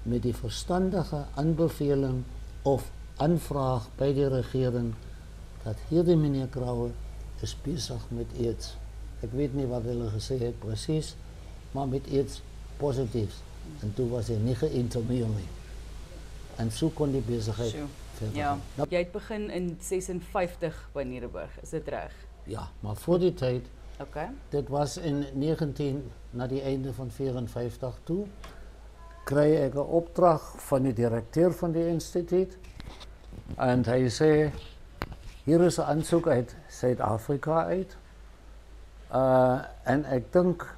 [0.04, 2.24] met die verstandige aanbeveling
[2.62, 4.94] of aanvraag by die regering
[5.64, 6.92] dat hierdie meneer Kraue
[7.44, 8.76] is besig met iets.
[9.24, 11.16] Ek weet nie wat hulle gesê het presies,
[11.76, 12.42] maar met iets
[12.80, 13.42] positiefs.
[13.84, 15.50] En toen was hij niet geïntermeerd nie.
[16.56, 18.58] En zo kon die bezigheid so, verder ja.
[18.76, 22.16] Nou, Jy het begin in 56 by Nederburg, is dit reg?
[22.50, 23.66] Ja, maar voor die tijd.
[24.02, 24.30] Okay.
[24.50, 28.26] Dit was in 19 na die einde van 54 toe.
[29.24, 32.58] Kry ek 'n opdrag van die direkteur van die instituut.
[33.56, 34.52] En hy sê
[35.44, 37.98] hier is 'n aansoek uit Suid-Afrika uit.
[39.14, 40.76] Uh en ek dink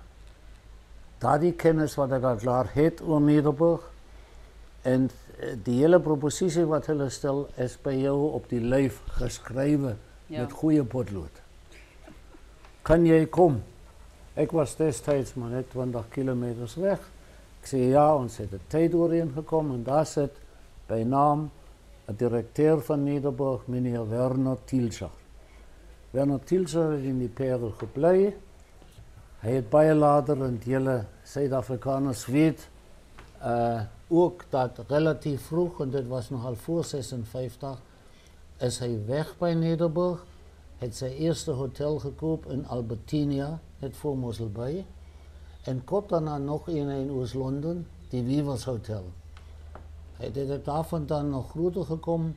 [1.18, 3.92] daardie kennis wat ek al klaar het oor Middelburg
[4.82, 5.10] en
[5.64, 9.96] die hele proposisie wat hulle stel is by jou op die lyf geskrywe
[10.28, 10.42] ja.
[10.42, 11.41] met goeie potlood.
[12.82, 13.60] Kan jy kom?
[14.34, 16.46] Ek was destyds maar net 20 km
[16.82, 17.04] weg.
[17.62, 20.34] Ek sê ja, ons het 'n tyd oorheen gekom en daar sit
[20.88, 21.52] by naam
[22.08, 25.12] 'n direkteur van Middelburg, meneer Werner Tilscher.
[26.12, 28.34] Werner Tilscher het in die Perel gebly.
[29.42, 32.70] Hy het baie later in hele Suid-Afrikaners weet
[33.44, 37.80] uh ook dat relatief vroeg en dit was nogal voor 56
[38.60, 40.26] is hy weg by Nederburg
[40.82, 44.86] het sy eerste hotel gekoop in Albertinia het voor Mosselbaai
[45.70, 49.06] en kort daarna nog een in Oos-London die Weavers Hotel
[50.18, 52.34] het dit daarvan dan nog groter gekom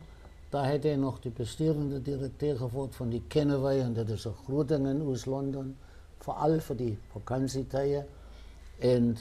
[0.53, 4.37] daar het hy nog die bestuurende direkteur geword van die Kenneway en dit is 'n
[4.45, 5.77] groot ding in Oos-London
[6.25, 8.07] vooral voor die vakantietijden.
[8.79, 9.17] En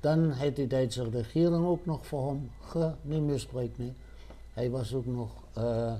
[0.00, 3.92] dan heeft de Duitse regering ook nog voor hem, ge, niet misbruikt, nee.
[4.52, 5.94] Hij was ook nog uh,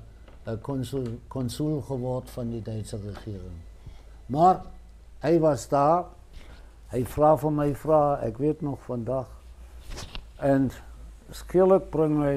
[0.61, 3.57] konsul konsul geword van die Duitse regering.
[4.31, 4.61] Maar
[5.21, 6.05] hy was daar.
[6.91, 9.29] Hy vra vir my vra, ek weet nog vandag.
[10.43, 10.71] En
[11.31, 12.35] skielik bring hy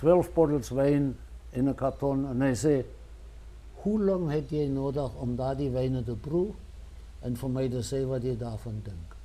[0.00, 1.12] 12 bottels wyn
[1.52, 2.84] in 'n karton en hy sê:
[3.82, 6.54] "Hoe lank het jy nodig om daardie wyne te proe
[7.22, 9.16] en vir my te sê wat jy daarvan dink?"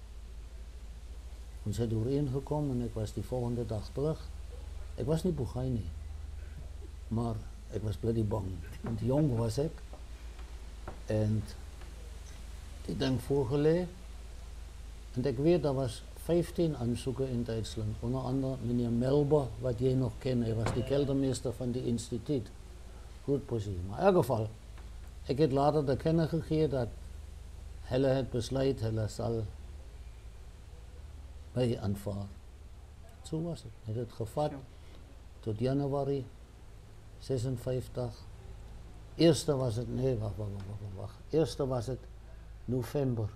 [1.66, 4.20] Ons het ooreengekom en ek was die volgende dag terug.
[4.98, 5.90] Ek was nie boegaai nie.
[7.08, 7.36] Maar
[7.76, 8.48] It was bloody bang.
[8.82, 9.84] Want jong was ek.
[11.12, 11.42] En
[12.86, 13.78] die ding voorgelê.
[15.16, 17.96] En ek weet daar was 15 aansoeke in Duitsland.
[18.00, 20.44] Onder andere meneer Melba, wat jy nog ken.
[20.44, 22.48] Hy was die keldermeester van die instituut.
[23.26, 23.84] Goed posisie.
[23.90, 24.48] Maar in elk geval,
[25.30, 26.90] ek het later te kenne gegee dat
[27.92, 29.44] hulle het besluit hulle sal
[31.56, 32.26] my aanvaar.
[33.26, 33.78] So was dit.
[33.92, 34.64] Ek het gevat ja.
[35.46, 36.24] tot Januarie
[37.26, 38.26] 56.
[39.16, 41.16] Eerste was het, nee, wacht, wacht, wacht, wacht.
[41.30, 42.00] Eerste was het
[42.66, 43.30] november.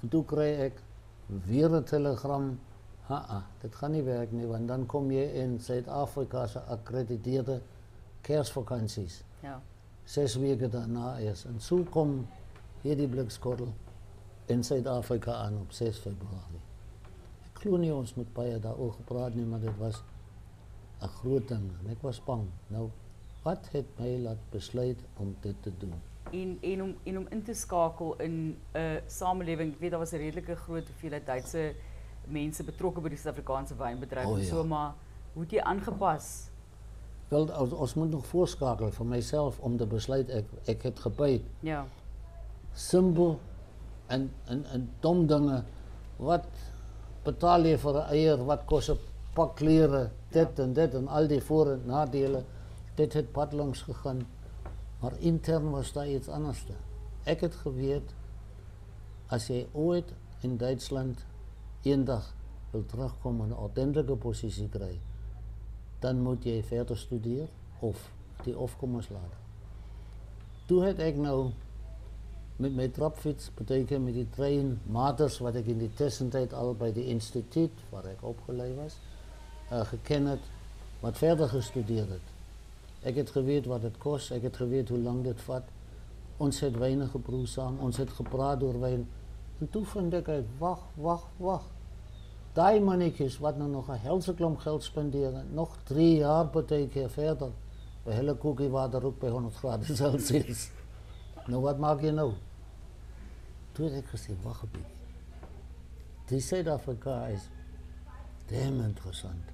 [0.00, 0.82] En toen kreeg ik
[1.26, 2.58] weer een telegram.
[3.00, 7.60] Ha, dit gaat niet werken, want dan kom je in Zuid-Afrika's accrediteerde
[8.20, 9.24] kerstvakanties.
[9.40, 9.62] Ja.
[10.04, 11.44] Zes weken daarna eerst.
[11.44, 12.26] En zo kwam
[12.80, 13.74] hier die blikskottel
[14.44, 16.60] in Zuid-Afrika aan op 6 februari.
[17.54, 20.02] Ik niet ons met Paya daarover gepraat, nie, maar dit was
[20.98, 21.70] een groot ding.
[21.88, 22.46] Ik was bang.
[22.66, 22.88] Nou,
[23.42, 25.94] wat heeft mij laten besluiten om dit te doen?
[26.30, 30.12] En, en, om, en om in te schakelen in een samenleving, ik weet dat was
[30.12, 31.74] een redelijke grote hoeveelheid Duitse
[32.24, 34.26] mensen betrokken bij de Zuid-Afrikaanse wijnbedrijf.
[34.26, 34.44] Oh, ja.
[34.44, 34.92] so, maar
[35.32, 36.50] hoe het je aangepast?
[37.28, 40.36] Wel, ons, moet nog voorschakelen voor mijzelf om te besluiten.
[40.36, 41.46] Ik, ik heb gebeten.
[41.60, 41.86] Ja,
[42.72, 43.40] simpel
[44.06, 45.64] en, en, en dom dingen.
[46.16, 46.44] Wat
[47.22, 48.44] betaal je voor een eier?
[48.44, 48.98] Wat kost een
[49.32, 50.12] pak kleren?
[50.28, 52.44] Dit en dit en al die voor- en nadelen.
[53.00, 54.26] dit het pad langs gegaan,
[55.00, 56.64] maar intern was daar iets anders.
[57.24, 58.12] Ek het geweet
[59.32, 60.12] as jy ooit
[60.44, 61.24] in Duitsland
[61.86, 62.34] eendag
[62.72, 65.00] wil terugkom en 'n ordentlike posisie kry,
[66.00, 67.48] dan moet jy verder studeer
[67.80, 68.10] of
[68.44, 69.34] die opkomers laat.
[70.66, 71.52] Toe het ek nou
[72.56, 76.92] met my trapfiets, beteken met die trein, maters wat ek in die tussentyd al by
[76.92, 78.98] die instituut waar ek opgelei was,
[79.72, 80.44] uh, geken het,
[81.00, 82.29] wat verder gestudeer het.
[83.02, 85.68] Ek het geweet wat dit kos, ek het geweet hoe lank dit vat.
[86.40, 89.06] Ons het wyne geproe saam, ons het gepraat oor wyn.
[89.60, 91.64] En toe vind ek uit, wag, wag, wag.
[92.56, 97.52] Daai mannetjies wat nou nog 'n helse klomp geld spandeer, nog 3 jaar partykeer verder.
[98.04, 100.70] By hulle koekie water ook by 100 grade Celsius.
[101.46, 102.32] nou wat maak jy nou?
[103.72, 104.98] Toe het ek gesê, wag 'n bietjie.
[106.26, 107.48] Die Suid-Afrika is
[108.46, 109.50] damn interessant.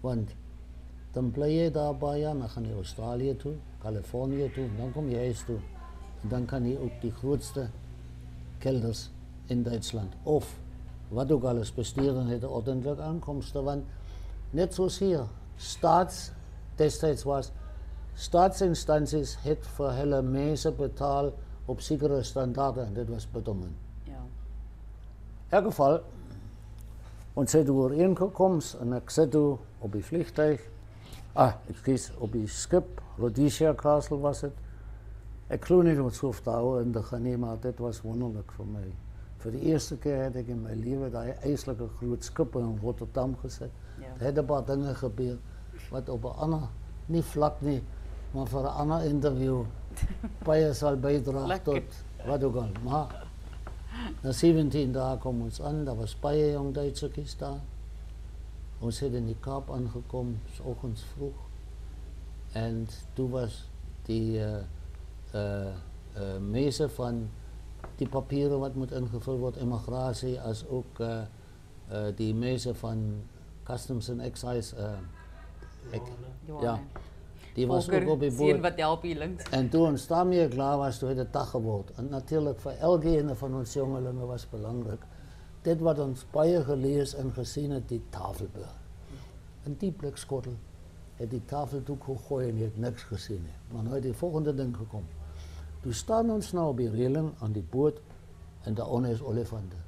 [0.00, 0.34] Want
[1.14, 4.92] dan blijf je daar een paar jaar, dan ga je Australië toe, Californië toe, dan
[4.92, 5.58] kom je huis toe.
[6.22, 7.68] En dan kan je ook die grootste
[8.58, 9.10] kelders
[9.46, 10.12] in Duitsland.
[10.22, 10.58] Of
[11.08, 13.64] wat ook alles besturen, het ordentelijk aankomsten.
[13.64, 13.84] Want
[14.50, 15.24] net zoals hier,
[15.56, 16.30] staats,
[16.74, 17.50] destijds was,
[18.14, 23.76] staatsinstanties het voor hele mensen betaald op zekere standaarden en dit was bedommen.
[24.02, 24.12] ja.
[25.48, 26.00] In elk geval,
[27.32, 30.72] ons zijn overeengekomen en ik zit toen op die vliegtuig,
[31.34, 34.52] ah, excuus, op die schip, Rhodesia Castle was het.
[35.46, 38.66] Ik geloof niet om het zo te houden gaan nemen, maar dit was wonderlijk voor
[38.66, 38.94] mij.
[39.36, 43.36] Voor de eerste keer heb ik in mijn leven dat ijselijke groot schip in Rotterdam
[43.40, 43.70] gezet.
[44.00, 44.04] Ja.
[44.04, 45.38] Er hebben een paar dingen gebeurd,
[45.90, 46.60] wat op een ander,
[47.06, 47.82] niet vlak niet,
[48.30, 49.62] maar voor een ander interview,
[50.44, 51.82] Paya zal bijdragen tot
[52.26, 52.68] wat ook al.
[52.84, 53.26] Maar
[54.22, 57.60] na 17 dagen komen we ons aan, dat was Paya jong Duitse kies daar.
[58.84, 61.34] We zijn in die Kaap aangekomen, s ochtends vroeg.
[62.52, 63.70] En toen was
[64.02, 64.56] die uh,
[65.34, 65.66] uh,
[66.16, 67.28] uh, meester van
[67.96, 71.02] die papieren wat moet ingevuld worden, immigratie, als ook
[72.14, 73.22] die meester van
[73.62, 74.76] Customs and Excise.
[75.90, 76.02] Ik,
[76.60, 76.80] ja,
[77.54, 78.60] die was ook op die boot.
[78.60, 79.44] wat help je links.
[79.50, 81.96] En toen ons daarmee klaar was, toen het dag geworden.
[81.96, 85.02] En natuurlijk voor elke van ons jongelingen was belangrijk.
[85.64, 88.82] Dit wat ons baie gelezen en gezien het, die tafelbeeld.
[89.64, 90.56] En die blikskottel
[91.16, 93.46] het die tafeldoek gegooid en je hebt niks gezien.
[93.46, 93.74] He.
[93.74, 95.08] Maar nu het die volgende ding gekomen.
[95.82, 98.00] Toen staan ons nou op die reling aan die boot
[98.62, 99.78] en daaronder is olifanten.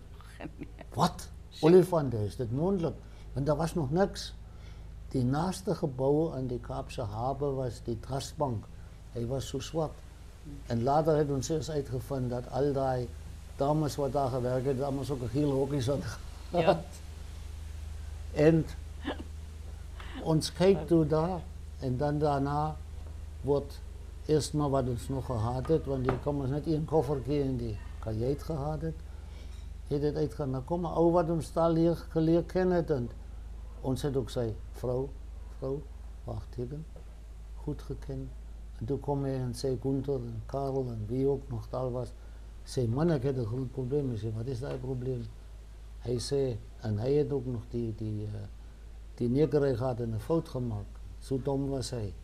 [1.00, 1.28] Wat?
[1.60, 2.96] Olifanten, is dit mondelijk?
[3.32, 4.34] Want daar was nog niks.
[5.08, 8.64] Die naaste gebouw aan die Kaapse haven was die trustbank.
[9.12, 9.92] Hij was zo zwart.
[10.66, 13.08] En later heeft ons eerst uitgevonden dat al die
[13.56, 15.96] dames wat daar gewerkt hebben, allemaal zulke gele hokjes Ja.
[16.50, 16.84] gehad.
[18.32, 18.66] En
[20.22, 21.40] ons kijkt toe daar
[21.78, 22.76] en dan daarna
[23.40, 23.80] wordt
[24.26, 27.56] eerst maar wat ons nog gehad het, want die kom ons net één koffertjie in
[27.56, 28.94] die kajuit gehad het.
[29.86, 33.10] Het dit uitgaan, nou kom maar wat ons daar leer geleer ken het en
[33.80, 35.08] ons het ook sy vrou,
[35.58, 35.78] vrou,
[36.24, 36.84] wacht teken,
[37.62, 38.28] goed geken.
[38.78, 42.08] En toen kom hij en zei Gunther en Karel en wie ook nog daar was,
[42.66, 44.16] sê man ek het 'n groot probleem.
[44.16, 45.22] Sê wat is daai probleem?
[46.02, 48.48] Hy sê en hy het ook nog die die eh,
[49.18, 50.86] die negery gehad en 'n fout gemaak.
[51.20, 52.14] So dom was hy.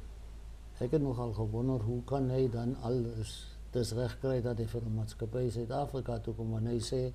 [0.79, 4.83] Ek het nogal gewonder hoe kan hy dan alles dis reg kry dat hy vir
[4.83, 7.13] 'n maatskappy Suid-Afrika toe kom en hy sê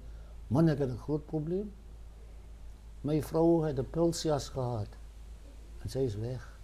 [0.49, 1.71] man ek het 'n groot probleem.
[3.03, 4.89] My vrou het 'n pulsjas gehad.
[5.83, 6.59] En sy is weg.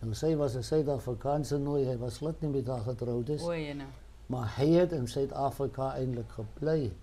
[0.00, 3.42] Nou sy was 'n Suid-Afrikaanse nooi, hy was glad nie met haar getroud is.
[3.42, 3.74] O, jene.
[3.74, 4.05] Nou.
[4.26, 6.96] Maar hij had in Zuid-Afrika eindelijk gebleven.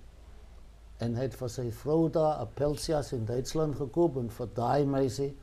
[0.98, 4.86] En hij heeft voor zijn vrouw daar een pelsjas in Duitsland gekocht en voor die
[4.86, 5.34] meisje.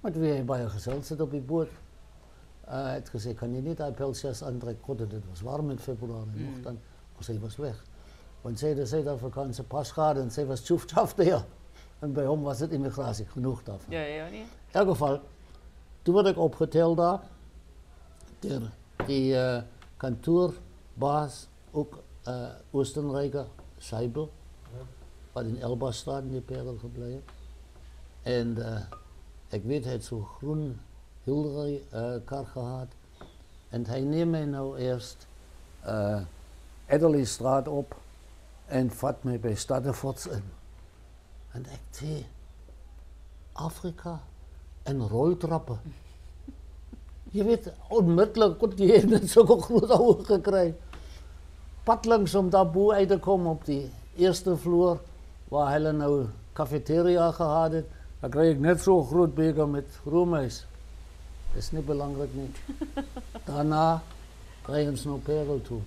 [0.00, 1.68] Maar wie hij bij een zit op die boot.
[1.68, 4.84] Uh, hij had gezegd, kan je niet een pelsjas aantrekken?
[4.84, 6.50] God, het was warm in februari mm.
[6.50, 6.78] nog dan.
[7.14, 7.84] Maar zij was weg.
[8.40, 11.44] Want zij de Zuid-Afrikaanse pas gehad en zij was tjoef daar.
[11.98, 13.92] En bij hem was het immigratie, genoeg daarvan.
[13.92, 14.40] Ja, ja, nee.
[14.40, 15.20] In elk geval,
[16.02, 17.20] toen werd ik opgeteld daar.
[18.38, 18.60] Der,
[19.06, 19.60] die uh,
[21.00, 23.46] kantoorbaas, ook uh, Oostenrijker,
[23.78, 24.30] Seibel,
[25.32, 27.22] wat in Elbastraat in die perel gebleven.
[28.22, 28.80] En uh,
[29.48, 30.80] ik weet, hij had zo'n groen
[31.24, 31.82] Hildery
[32.24, 32.86] kar gehad.
[33.68, 35.26] En hij neemt mij nou eerst
[35.86, 36.20] uh,
[37.66, 37.96] op
[38.66, 40.42] en vat mij bij Staddeforts in.
[41.50, 42.26] En ik zei,
[43.52, 44.20] Afrika
[44.82, 45.80] en roltrappen.
[47.30, 50.78] Je weet, onmiddellijk kon die net zo'n grote ogen gekregen.
[51.82, 55.00] Pad langs om daar boe uit te komen op die eerste vloer,
[55.48, 57.86] waar hij nou cafeteria gehad heeft.
[58.20, 60.66] Dan kreeg ik net zo'n groot beker met roomijs.
[61.52, 62.56] Dat is niet belangrijk niet.
[63.44, 64.02] Daarna
[64.62, 65.80] kregen ze nog Perel toe.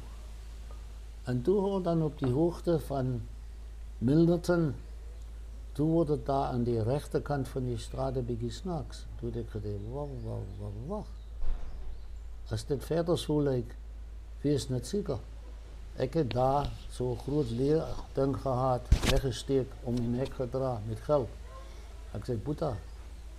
[1.24, 3.22] En toen hoorde dan op die hoogte van
[3.98, 4.76] Milderton
[5.74, 9.06] toen wordt het daar aan de rechterkant van die straat een beetje snaks.
[9.20, 11.10] Toen heb ik gedacht, wacht, wacht, wacht, wacht.
[12.50, 13.76] Als dit verder zo lijkt,
[14.42, 15.18] wees niet zeker.
[15.96, 21.30] Ik heb daar zo'n groot leerding gehad, weggesteekt om mijn nek gedragen met geld.
[22.14, 22.76] Ik zei, Boeta,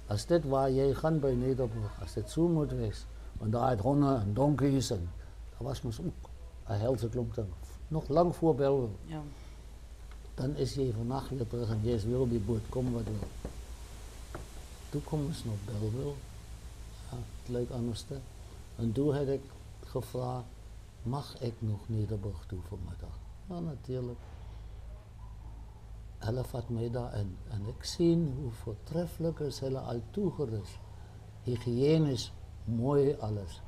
[0.07, 3.81] als dit waar jij gaat bij Nederburg, als dit zo moet wezen, want daar had
[3.81, 5.11] honden en donkeys en
[5.59, 6.31] dat was me ook
[6.67, 7.45] een helse klomp
[7.89, 8.89] Nog lang voor België.
[9.07, 9.23] Ja
[10.35, 13.03] dan is je vannacht weer terug en je is weer op die boot, kom wat
[13.03, 13.29] wil.
[14.89, 15.57] Toen komen ze naar
[17.11, 18.05] ja, het leek anders.
[18.77, 19.41] En toen heb ik
[19.85, 20.45] gevraagd,
[21.05, 23.19] mag ik nog Nederburg toe vanmiddag?
[23.49, 24.19] Ja, natuurlijk.
[26.19, 30.79] Hulle vat mij daar in en ik zie hoe voortreffelijk is hulle al toegerust.
[31.43, 32.33] Hygiënisch,
[32.65, 33.63] mooi alles.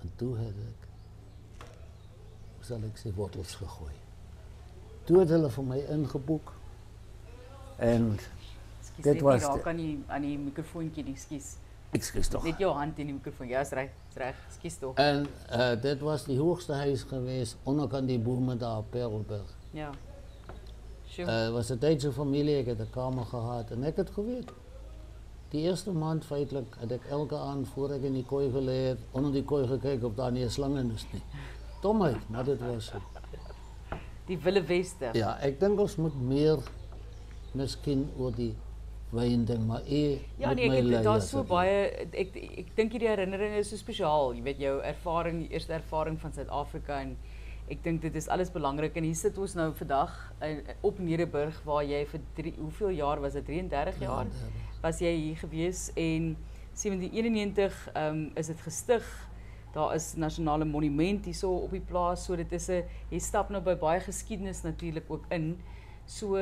[0.00, 0.88] En toen heb ik,
[2.60, 4.02] zal ik ze wortels gegooid.
[5.04, 6.52] Toen het hulle vir my ingeboek.
[7.76, 11.56] En Excuse, dit was raak aan die aan die mikrofoontjie, ekskuus.
[11.90, 12.44] Ekskuus tog.
[12.44, 13.48] Net jou hand in die mikrofoon.
[13.48, 13.90] Ja, is reg,
[14.94, 19.54] En uh, dit was die hoogste huis geweest onderkant die bome daar op Perelberg.
[19.70, 19.90] Ja.
[21.08, 21.46] Sure.
[21.46, 24.54] Uh, was een Duitse familie, ik heb de kamer gehad en ik het geweten.
[25.48, 29.32] Die eerste maand feitelijk had ik elke avond voor ik in die kooi geleerd, onder
[29.32, 31.06] die kooi gekeken of daar niet een slang in is.
[31.80, 32.98] Domheid, maar dit was zo
[34.26, 35.10] die Wille Weste.
[35.12, 36.60] Ja, ek dink ons moet meer
[37.54, 38.52] miskien oor die
[39.44, 43.56] ding, maar e Ja, nee, ek het daar so baie ek ek dink hierdie herinnering
[43.56, 44.34] is so spesiaal.
[44.34, 47.16] Jy weet jou ervaring, die eerste ervaring van Suid-Afrika en
[47.70, 50.12] ek dink dit is alles belangrik en hier sit ons nou vandag
[50.82, 54.50] op Nederburg waar jy vir drie, hoeveel jaar was dit 33 jaar ja,
[54.82, 56.34] was jy hier gewees en
[56.74, 59.06] 1791 um, is dit gestig
[59.74, 62.24] daar is nasionale monument hierso op die plaas.
[62.24, 65.58] So dit is 'n jy stap nou by baie geskiedenis natuurlik ook in.
[66.06, 66.36] So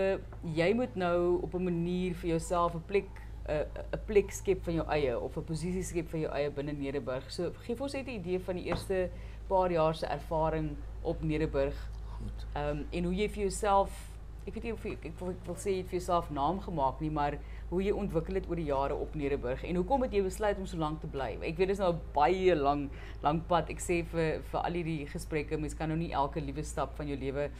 [0.54, 3.08] jy moet nou op 'n manier vir jouself 'n plek
[3.48, 6.72] 'n 'n plek skep van jou eie of 'n posisie skep van jou eie binne
[6.72, 7.30] Nederburg.
[7.30, 9.10] So gee vir ons net 'n idee van die eerste
[9.48, 11.90] paar jaar se ervaring op Nederburg.
[12.18, 12.46] Goed.
[12.54, 14.12] Ehm um, en hoe jy vir jouself
[14.46, 16.30] ek weet nie of jy, ek, ek, wil, ek wil sê jy het vir jouself
[16.34, 17.36] naam gemaak nie, maar
[17.70, 20.66] hoe jy ontwikkel het oor die jare op Nederburg en hoekom het jy besluit om
[20.66, 21.36] so lank te bly?
[21.40, 22.90] Ek weet dit is nou 'n baie lang
[23.22, 23.70] lang pad.
[23.70, 27.06] Ek sê vir vir al hierdie gesprekke, mens kan nou nie elke liewe stap van
[27.08, 27.50] jou lewe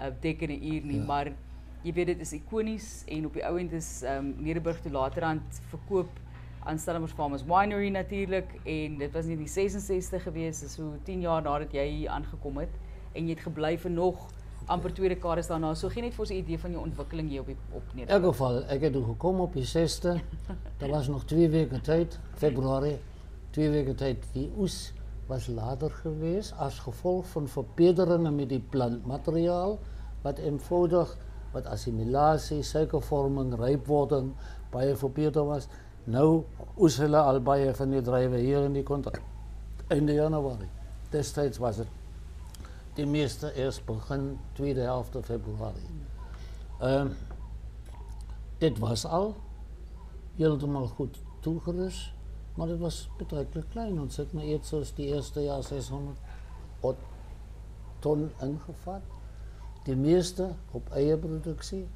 [0.00, 1.04] uh, dek in 'n uur nie, ja.
[1.04, 1.32] maar
[1.82, 5.62] jy weet dit is ikonies en op die ou end is um, Nederburg toe laterand
[5.70, 6.20] verkoop
[6.64, 11.42] aan Stellenbosch Farmers Winery natuurlik en dit was in die 66 gewees, so 10 jaar
[11.42, 12.78] nadat jy hier aangekom het
[13.12, 14.28] en jy het gebly vir nog
[14.70, 15.72] amper twee dekades daarna.
[15.74, 18.10] So gee net vir ons 'n idee van jou ontwikkeling hier op die op Nederland.
[18.10, 20.20] In elk geval, ek het gekom op die 6ste.
[20.78, 22.98] Daar was nog twee weke tyd, Februarie.
[23.50, 24.24] twee weken tijd.
[24.32, 24.92] Die oes
[25.26, 29.78] was later geweest als gevolg van verbeteringen met die plantmateriaal,
[30.22, 31.16] wat eenvoudig,
[31.52, 34.32] wat assimilatie, suikervorming, rijpwording,
[34.70, 35.68] baie verbeter was.
[36.04, 36.44] Nou
[36.76, 39.20] oes hulle al baie van die druiven hier in die kontrak.
[39.92, 40.68] Einde januari.
[41.10, 41.88] Destijds was het
[42.94, 45.86] de meeste eerst begin tweede helft februari.
[46.82, 47.04] Uh,
[48.58, 49.34] dit was al
[50.36, 52.12] helemaal goed toegerust,
[52.54, 54.00] maar het was betrekkelijk klein.
[54.00, 56.18] Ons het maar zoals die eerste jaar 600
[57.98, 59.02] ton ingevat.
[59.82, 61.88] De meeste op eigen productie,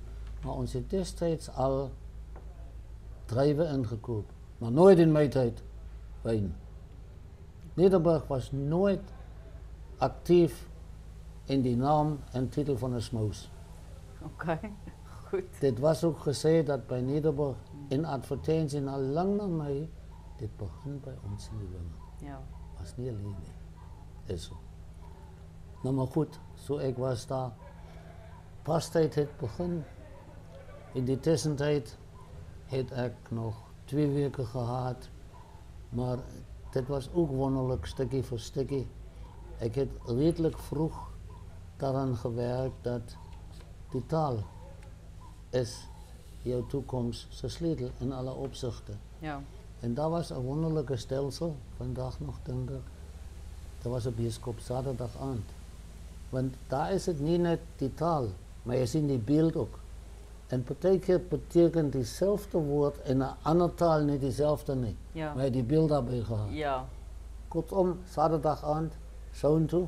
[0.45, 1.91] maar ons het destijds al
[3.25, 4.33] druiven ingekoopt.
[4.59, 5.63] Maar nooit in mijn tijd
[6.23, 6.55] wijn.
[7.75, 9.01] Nederburg was nooit
[9.97, 10.69] actief
[11.45, 13.51] in die naam en titel van een smoes.
[14.23, 14.61] Oké,
[15.29, 15.61] goed.
[15.61, 17.57] Dit was ook gezegd dat bij Nederburg
[17.89, 19.91] in advertentie al lang naar mij,
[20.37, 22.29] dit begint bij ons in de winkel.
[22.29, 22.43] Ja.
[22.79, 23.35] Was niet alleen.
[24.25, 24.57] Is zo.
[25.83, 27.53] Nou maar goed, zo ik was daar.
[28.67, 29.85] Pastijd het begin.
[30.93, 31.97] In die tussentijd
[32.67, 33.55] heb ik nog
[33.85, 35.09] twee weken gehad.
[35.89, 36.19] Maar
[36.71, 38.85] dit was ook wonderlijk, stukje voor stukje.
[39.59, 41.11] Ik heb redelijk vroeg
[41.77, 43.17] daaraan gewerkt dat
[43.91, 44.39] die taal
[45.51, 45.89] is
[46.43, 48.99] jouw toekomst, zijn sleutel in alle opzichten.
[49.19, 49.43] Ja.
[49.81, 52.83] En dat was een wonderlijke stelsel, vandaag nog denk ik.
[53.83, 55.45] Dat was op bioscoop zaterdagavond.
[56.29, 58.27] Want daar is het niet net die taal,
[58.67, 59.79] maar je ziet die beeld ook.
[60.47, 60.67] En
[61.01, 64.97] keer betekent diezelfde woord in een andere taal niet diezelfde niet.
[65.13, 65.35] Ja.
[65.35, 66.49] Maar die beeld daarbij gehad.
[66.51, 66.85] Ja.
[67.49, 68.93] Kortom, zaterdagavond,
[69.31, 69.87] zo'n toe.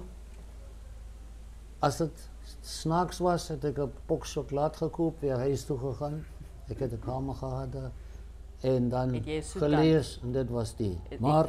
[1.79, 2.29] Als het
[2.61, 6.25] s'nachts was, heb ik een box chocolade gekoopt, weer huis toe gegaan.
[6.67, 7.69] Ik heb de kamer gehad.
[8.61, 10.99] En dan gelezen, en dit was die.
[11.19, 11.49] Maar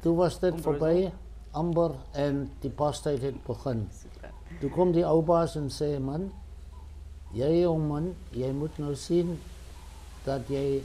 [0.00, 1.12] toen was dit voorbij,
[1.50, 3.88] amber, en die pastijd het begonnen.
[4.60, 6.32] Toen kwam die oubaas en zei, man,
[7.30, 9.40] jij jong man, jij moet nou zien
[10.24, 10.82] dat jij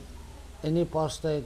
[0.60, 1.44] in die pastijd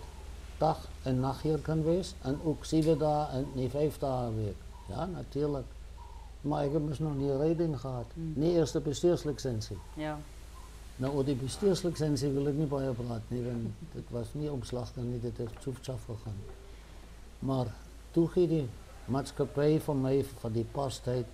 [0.58, 2.16] dag en nacht hier kan wezen.
[2.22, 4.56] En ook zeven dagen en niet vijf dagen week.
[4.88, 5.66] Ja, natuurlijk.
[6.40, 8.06] Maar ik heb dus nog niet rijden gehad.
[8.14, 9.78] Niet eerst de bestuurslicentie.
[9.94, 10.18] Ja.
[10.96, 13.44] Nou, over die bestuurslicentie wil ik niet bij je praten.
[13.44, 16.36] Want het was niet omslag en niet, het heeft gegaan.
[17.38, 17.66] Maar
[18.10, 18.68] toen ging die
[19.04, 21.26] maatschappij van mij, van die pastijd,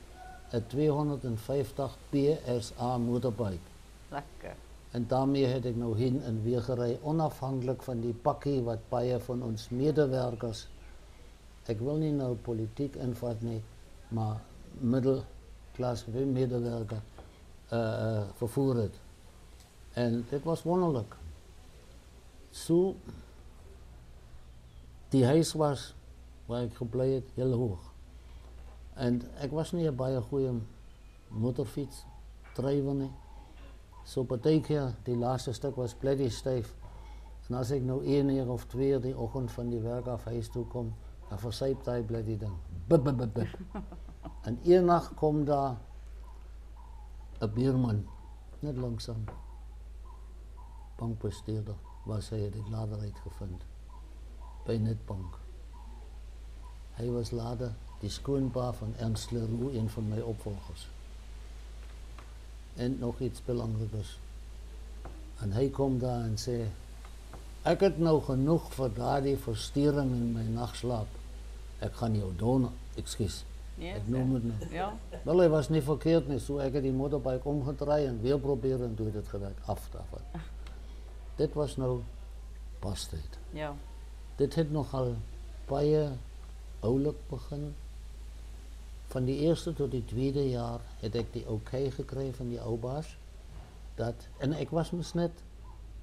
[0.50, 3.58] een 250 PSA motorbike.
[4.08, 4.54] Lekker.
[4.90, 9.18] En daarmee heb ik nou heen en weer gereden, onafhankelijk van die pakkie wat baie
[9.18, 10.66] van ons medewerkers,
[11.66, 13.62] ik wil niet nou politiek invat nie,
[14.08, 14.40] maar
[14.78, 17.02] middelklas medewerker
[17.72, 18.94] uh, uh, vervoer het.
[19.92, 21.16] En dit was wonderlijk.
[22.50, 22.94] Zo,
[25.08, 25.94] die huis was
[26.46, 27.89] waar ik gebleven heb, heel hoog.
[29.00, 30.52] En ik was niet een baie goede
[31.28, 32.04] motorfiets,
[32.54, 33.10] drijver nie.
[34.04, 36.74] So partykeer, die laaste stuk was bloody stijf.
[37.48, 40.24] En als ik nou één uur of twee uur die ochtend van die werk af
[40.24, 40.94] huis toe kom,
[41.28, 42.52] dan versuipt hij bloody ding.
[42.86, 43.58] Bip, bip, bip, bip.
[44.74, 45.76] en nacht komt daar
[47.38, 48.06] een buurman,
[48.58, 49.24] net langzaam,
[50.96, 53.66] bankbestuurder, waar zij het later uitgevonden,
[54.64, 55.38] bij Netbank.
[56.90, 60.88] Hij was later die schoonpa van Ernst Leroux, een van mijn opvolgers.
[62.74, 64.18] En nog iets belangrijks.
[65.38, 66.70] En hij komt daar en zei,
[67.64, 71.06] ik heb nou genoeg voor daardie versturing in mijn nachtslaap.
[71.78, 73.44] Ik ga jou doen, excuus.
[73.74, 73.94] Nee.
[73.94, 74.72] Ik noem het nou.
[74.72, 74.96] Ja.
[75.22, 76.38] Wel, hij was niet verkeerd nie.
[76.38, 80.20] So ek het die motorbike omgedraaid en weer proberen en het het gewerkt af daarvan.
[81.40, 82.00] Dit was nou
[82.78, 83.38] pastijd.
[83.50, 83.74] Ja.
[84.36, 85.14] Dit het nogal
[85.66, 86.08] baie
[86.80, 87.74] oulik begin.
[89.10, 92.76] Van die eerste tot die tweede jaar het ek die oké gekry van die ou
[92.78, 93.16] baas
[93.98, 95.42] dat en ek was mos net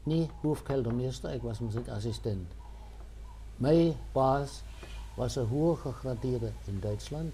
[0.08, 2.52] nie hoofkeldermeester, ek was net assistent.
[3.64, 4.62] My baas
[5.16, 7.34] was 'n hoë gegradeerde in Duitsland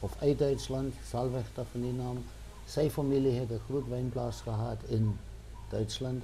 [0.00, 2.22] of uit Duitsland, Salwegter van die naam.
[2.66, 5.18] Sy familie het 'n groot wynplaas gehad in
[5.70, 6.22] Duitsland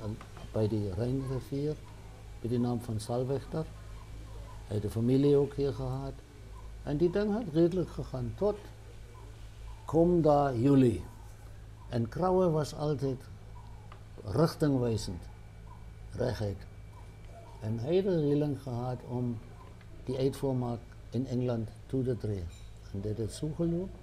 [0.52, 1.76] by die Rynrivier
[2.40, 3.66] met die naam van Salwegter.
[4.68, 6.14] Hy het 'n familie ook hier gehad.
[6.88, 8.56] En die ding het redelijk gegaan tot
[9.84, 11.04] kom daar juli.
[11.88, 13.20] En Krauwe was altijd
[14.24, 15.22] richtingwijzend,
[16.12, 16.56] rechtheid.
[17.60, 19.38] En hij had regeling gehad om
[20.04, 22.48] die uitvoermarkt in Engeland toe te treden.
[22.92, 24.00] En dit het zo gelopen.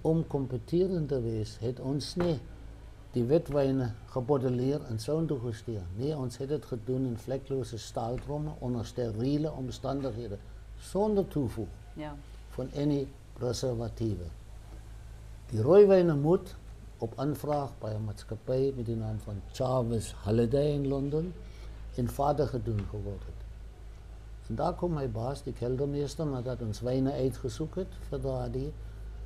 [0.00, 2.40] Om competerend te wezen, het ons niet
[3.10, 5.96] die witwijnen geboteleerd en zo toegestuurd.
[5.96, 10.38] Nee, ons heeft het gedaan in vlekloze staaltrommen onder steriele omstandigheden.
[10.78, 12.16] Zonder toevoeg Ja.
[12.48, 14.24] van any preservatieve.
[15.46, 16.56] Die rooiwijnen moet
[16.98, 21.34] op aanvraag bij een maatschappij met de naam van Chavez Holiday in Londen
[21.94, 23.34] in vader gedaan geworden.
[24.48, 28.72] En daar komt mijn baas, die keldermeester, nadat ons wijnen uitgezocht heeft voor daardie.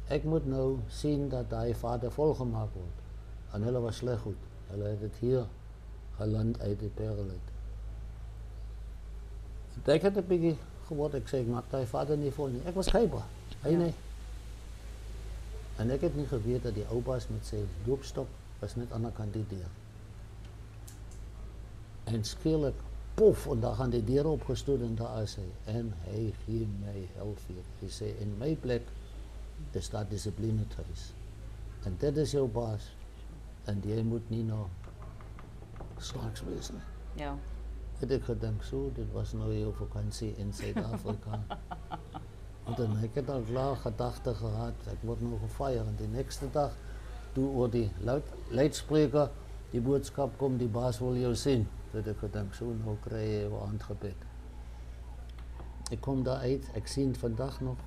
[0.09, 3.01] Ik moet nou zien dat hij vader volgemaakt wordt.
[3.51, 4.37] En hulle was slecht goed.
[4.67, 5.47] Hulle het het hier
[6.17, 6.81] geland uit
[7.29, 7.51] uit.
[9.85, 10.55] En Ik het een beetje
[10.91, 11.21] geworden.
[11.21, 12.49] Ik zei, ik maak die vader niet vol.
[12.49, 13.27] Ik was schijnbaar.
[13.59, 13.79] Hij Ja.
[13.79, 13.95] nee.
[15.77, 18.29] En ik heb niet geweten dat die opa's met zijn doopstok
[18.59, 19.67] was net aan de deur.
[22.05, 22.75] En skielik,
[23.15, 25.75] pof, en daar gaan die deur opgestoot en daar is hij.
[25.75, 27.63] En hij gee mij helfeer.
[27.79, 28.83] Hij zei, in mijn plek,
[29.71, 31.13] er staat discipline thuis.
[31.83, 32.95] En dit is jouw baas.
[33.65, 34.67] En jij moet niet nou
[35.97, 36.83] straks wezen.
[37.15, 37.37] Ja.
[38.05, 41.41] het ek gedink so, dit was nou jou vakansie in Suid-Afrika.
[42.67, 46.49] en dan ek het al klaar gedagte gehad, ek word nou gefeier en die nächste
[46.55, 46.75] dag
[47.35, 49.31] toe oor die luid, luidspreker
[49.71, 51.67] die boodskap kom die baas wil jou sien.
[51.93, 54.27] Dit ek gedink so nou kry jy jou aandgebed.
[55.91, 57.81] Ek kom daar uit, ek sien vandag nog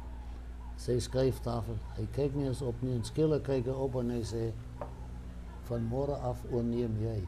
[0.79, 1.77] sy skryftafel.
[1.97, 4.49] Hy kyk nie eens op nie, en skielik kyk hy op en hy sê
[5.69, 7.21] van môre af oorneem jy.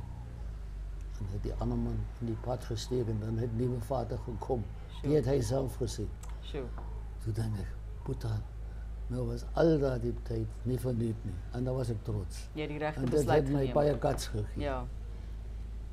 [1.19, 4.65] En die andere man in die pad gestegen, dan het nieuwe vader gekomen.
[5.01, 6.09] Die had hij zelf gezien.
[7.23, 7.67] Toen denk ik,
[8.03, 8.41] Boetan,
[9.07, 11.33] nou was al dat die tijd niet verniet nie.
[11.51, 12.47] En daar was ik trots.
[12.53, 13.73] Het die En besluit heeft mij geneem.
[13.73, 14.61] baie guts gegeven.
[14.61, 14.85] Ja.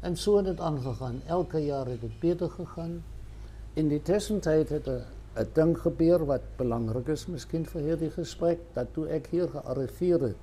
[0.00, 1.20] En zo is het aangegaan.
[1.26, 3.04] Elke jaar is het beter gegaan.
[3.72, 8.58] In die tussentijd het een ding gebeur wat belangrijk is misschien voor hierdie gesprek.
[8.72, 10.36] Dat toen ik hier gearriveerd het,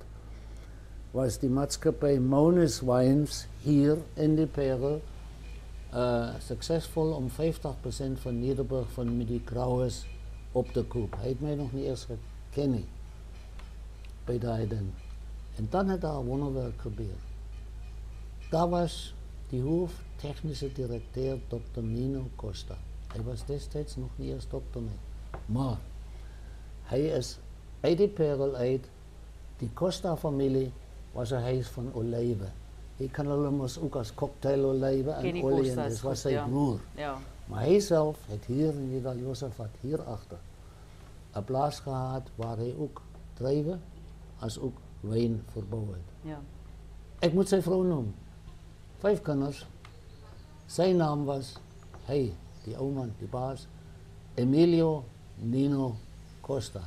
[1.10, 5.00] was die maatschappij Monis Wines hier in die Perel
[5.94, 7.32] uh, succesvol om 50%
[8.20, 10.06] van Nederburg van Midi Krauwes
[10.52, 11.14] op te koop.
[11.16, 12.06] Hij heeft mij nog niet eens
[12.50, 12.86] gekend nie,
[14.24, 14.90] bij die ding.
[15.56, 17.18] En dan het daar een wonderwerk gebeurd.
[18.50, 19.14] Daar was
[19.48, 21.80] die hoofdtechnische directeur Dr.
[21.80, 22.76] Nino Costa.
[23.06, 25.40] Hij was destijds nog niet eens dokter mee.
[25.46, 25.78] Maar
[26.82, 27.38] hij is
[27.80, 28.88] uit die perel uit.
[29.56, 30.72] Die Costa-familie
[31.12, 32.52] was een huis van olijven.
[32.96, 36.46] Ik kan hulle mos ook als cocktail olijven en olie en dit was zijn ja.
[36.46, 36.80] broer.
[36.94, 37.16] Ja.
[37.46, 40.38] Maar hij zelf heeft hier in Nidal Josafat, hierachter,
[41.32, 43.02] een plaats gehad waar hij ook
[43.32, 43.82] druiven
[44.38, 45.96] als ook wijn verbouwd.
[46.22, 46.40] Ja.
[47.18, 48.14] Ik moet zijn vrouw noemen.
[48.98, 49.66] Vijf kinders.
[50.66, 51.56] Zijn naam was,
[52.04, 52.32] hij,
[52.64, 53.66] die oude man, die baas,
[54.34, 55.04] Emilio
[55.34, 55.94] Nino
[56.40, 56.80] Costa.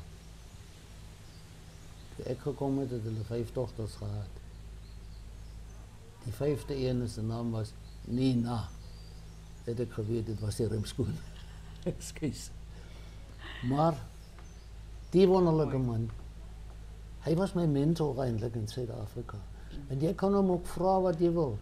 [2.22, 4.42] Ek gekom het het hulle vyf dogters gehad.
[6.24, 7.74] Die vyfde een se naam was
[8.06, 8.62] Nina.
[9.66, 11.16] Dit ek geweet dit was sy remskoen.
[11.92, 12.50] Ekskuus.
[13.68, 13.98] Maar
[15.12, 16.10] die wonderlike man.
[17.24, 19.40] Hy was my mentor eintlik in Suid-Afrika.
[19.90, 21.58] En jy kan hom ook vra wat jy wil.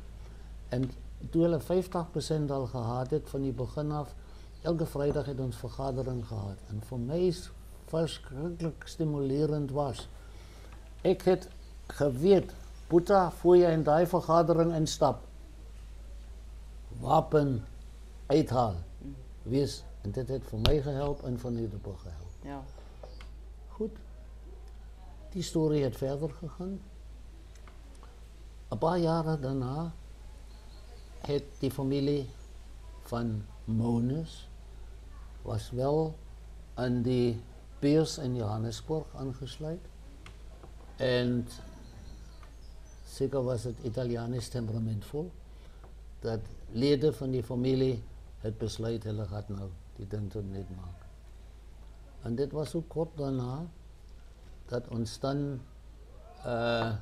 [0.74, 0.88] En
[1.32, 4.16] toe hulle 50% al gehad het van die begin af,
[4.62, 7.48] elke Vrydag het ons vergadering gehad en vir my is
[7.92, 10.08] verskriklik stimulerend was.
[11.02, 11.50] Ik het
[11.88, 12.54] geweet,
[12.88, 15.20] Boeta, voor je in die vergadering instap,
[17.00, 17.66] wapen
[18.26, 18.76] uithaal,
[19.42, 19.84] wees.
[20.02, 22.28] En dit heeft voor mij gehelpen en voor Nederburg gehelpen.
[22.42, 22.64] Ja.
[23.68, 23.98] Goed.
[25.30, 26.82] Die story het verder gegaan.
[28.68, 29.92] Een paar jaren daarna
[31.20, 32.30] heeft die familie
[33.02, 34.50] van Monus
[35.42, 36.16] was wel
[36.74, 37.42] aan die
[37.80, 39.91] beurs in Johannesburg aangesluit.
[40.96, 41.48] En
[43.08, 45.32] zeker was het Italiaans temperamentvol.
[46.20, 46.40] Dat
[46.72, 48.04] leden van die familie
[48.40, 51.08] het besluit hulle gaat nou die ding tot net maken.
[52.22, 53.66] En dit was ook kort daarna
[54.66, 55.60] dat ons dan
[56.46, 56.94] uh,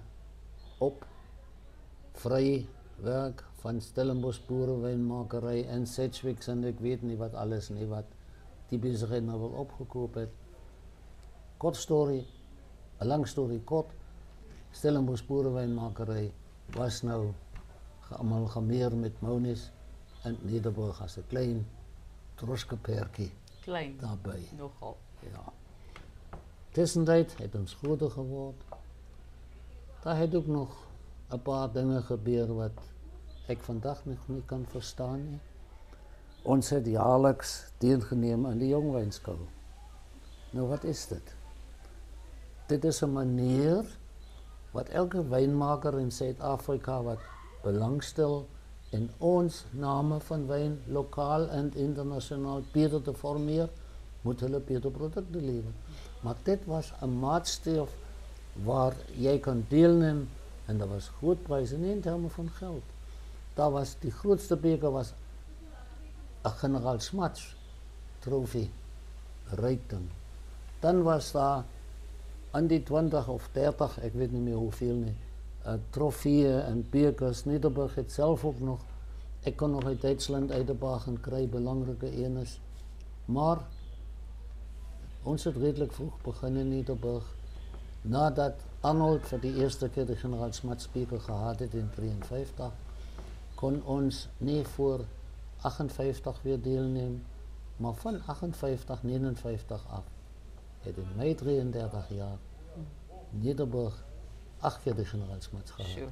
[0.77, 1.05] op
[2.11, 8.05] vrij werk van Stellenbosch boerenwijnmakerij en Sedgwicks en ik weet niet wat alles, niet wat
[8.67, 10.31] die bezigheid nou wel opgekoop heeft.
[11.57, 12.25] Kort story,
[12.99, 13.91] een lang story kort.
[14.71, 16.33] Stellenbosch boerenwijnmakerij
[16.65, 17.31] was nou
[17.99, 19.71] geamalgameerd met Monis
[20.23, 21.67] en Nederburg als een klein
[22.35, 23.31] troskeperkie
[23.61, 23.97] Klein.
[23.97, 24.43] daarbij.
[24.57, 24.97] Nogal.
[25.19, 25.43] Ja.
[26.71, 28.61] Tussentijd het ons groter geworden.
[30.03, 30.87] Daar het ook nog
[31.27, 32.71] een paar dingen gebeurd wat
[33.47, 35.29] ik vandaag nog niet kan verstaan.
[35.29, 35.39] Nie.
[36.41, 39.37] Ons het jaarlijks deelgeneem aan de jongwijnskou.
[40.49, 41.35] Nou wat is dit?
[42.69, 43.85] Dit is een manier
[44.71, 47.19] wat elke wijnmaker in Zuid-Afrika wat
[47.61, 48.47] belangstel
[48.89, 53.69] in ons namen van wijn, lokaal en internationaal, beter te formeren,
[54.21, 55.75] moet hulle beter producten leveren.
[56.21, 57.89] Maar dit was een maatstaf
[58.63, 60.29] waar jij kan deelnemen
[60.65, 62.83] en dat was goed prijs in termen van geld.
[63.53, 65.13] Dat was, die grootste beker was
[66.41, 67.55] een generaal Smats
[68.19, 68.71] trofee,
[69.43, 70.09] rijkdom.
[70.79, 71.63] Dan was daar
[72.51, 75.15] aan die 20 of 30, ik weet niet meer hoeveel, nie,
[75.65, 77.45] uh, trofeeën en bekers.
[77.45, 78.79] Nederburg het zelf ook nog.
[79.39, 82.59] Ik kon nog uit Duitsland uit de bagen krijgen, belangrijke enes.
[83.25, 83.57] Maar
[85.23, 87.35] ons het redelijk vroeg begonnen in Nederburg.
[88.01, 92.71] Nadat Arnold voor de eerste keer de generaal Smatspeaker gehad heeft in 1953,
[93.55, 94.99] kon ons niet voor
[95.61, 97.23] 58 weer deelnemen,
[97.77, 100.03] maar van 58, 59 af.
[100.79, 102.37] Het in mei 33 jaar
[103.29, 104.05] Nederburg
[104.59, 105.91] acht keer de generaalsmaats gehad.
[105.91, 106.09] Sure.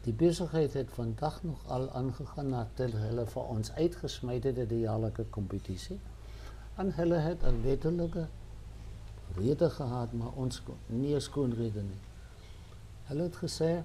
[0.00, 4.78] Die bezigheid heeft vandaag nog al aangegaan nadat hulle voor ons uitgesmeid het in de
[4.78, 6.00] jaarlijke competitie.
[6.74, 8.26] En hulle het een wettelijke
[9.34, 12.00] reden gehad, maar ons niet eens kon reden nie.
[13.02, 13.84] Hulle het gesê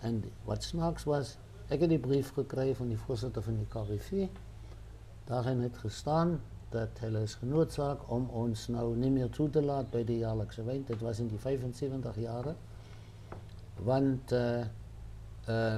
[0.00, 1.36] en wat snaaks was,
[1.68, 4.26] ik heb die brief gekregen van die voorzitter van die KWV.
[5.24, 6.40] Daarin het gestaan
[6.70, 10.64] dat hulle is genoodzaakt om ons nou niet meer toe te laten bij de jaarlijkse
[10.64, 10.84] wijn.
[10.86, 12.56] Dat was in die 75 jaren.
[13.76, 14.58] Want uh,
[15.48, 15.74] uh,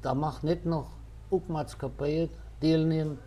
[0.00, 0.86] daar mag net nog
[1.28, 3.18] ook maatschappijen deelnemen,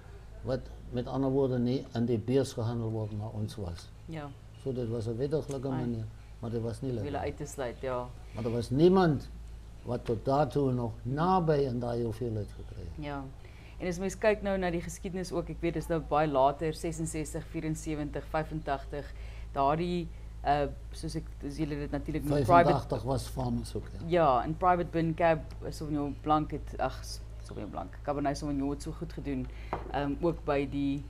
[0.42, 0.60] wat
[0.90, 3.90] met andere woorden niet aan die beurs gehandeld wordt naar ons was.
[4.06, 4.30] Ja.
[4.62, 6.06] So, dat was een wettiglijke manier,
[6.40, 7.04] maar dat was niet leuk.
[7.04, 8.08] Willen uit te sluiten, ja.
[8.36, 9.30] Maar er was niemand
[9.84, 13.04] wat tot daartoe nog nabij aan daai hoeveelheid gekregen.
[13.04, 13.24] Ja.
[13.80, 16.74] En as mens kyk nou na die geskiedenis ook, ek weet dis nou baie later
[16.74, 19.10] 66, 74, 85,
[19.56, 20.08] daardie
[20.46, 24.02] uh soos ek as julle dit natuurlik met private 85 was farmers ook ja.
[24.14, 28.94] Ja, en private bin cab Sauvignon Blanc het ag Sauvignon Blanc, Cabernet Sauvignon het so
[28.94, 29.48] goed gedoen.
[29.98, 31.04] Um ook by die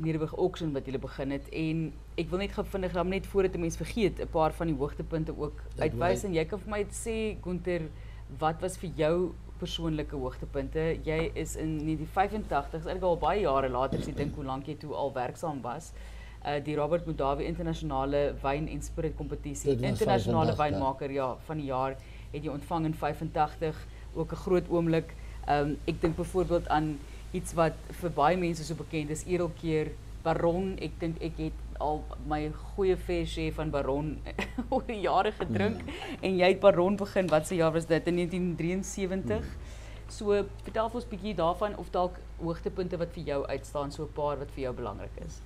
[0.00, 1.82] Nederburg auction wat julle begin het en
[2.20, 4.76] ek wil net gou vinnig dan net voordat 'n mens vergeet 'n paar van die
[4.76, 7.90] hoogtepunte ook uitwys en jy kan vir my sê Gunter
[8.38, 10.86] wat was vir jou persoonlike hoogtepunte.
[11.06, 14.68] Jy is in 1985, is eintlik al baie jare later, as jy dink hoe lank
[14.70, 15.92] jy toe al werksaam was.
[16.40, 21.96] Uh die Robert Mugabe internasionale wyn en spirit kompetisie, internasionale wynmaker ja van die jaar
[22.32, 25.14] het jy ontvang in 85, ook 'n groot oomblik.
[25.48, 26.98] Um ek dink byvoorbeeld aan
[27.32, 29.92] iets wat vir baie mense so bekend is, Edelkeer
[30.22, 30.78] Baron.
[30.80, 32.40] Ek dink ek het al my
[32.74, 34.14] goeie fair share van Baron
[34.70, 36.22] oor die jare gedrink mm.
[36.22, 39.44] en jy het Baron begin wat se jaar was dit in 1973.
[39.44, 39.78] Mm.
[40.10, 44.12] So vertel ons 'n bietjie daarvan of dalk hoogtepunte wat vir jou uitstaan, so 'n
[44.12, 45.40] paar wat vir jou belangrik is.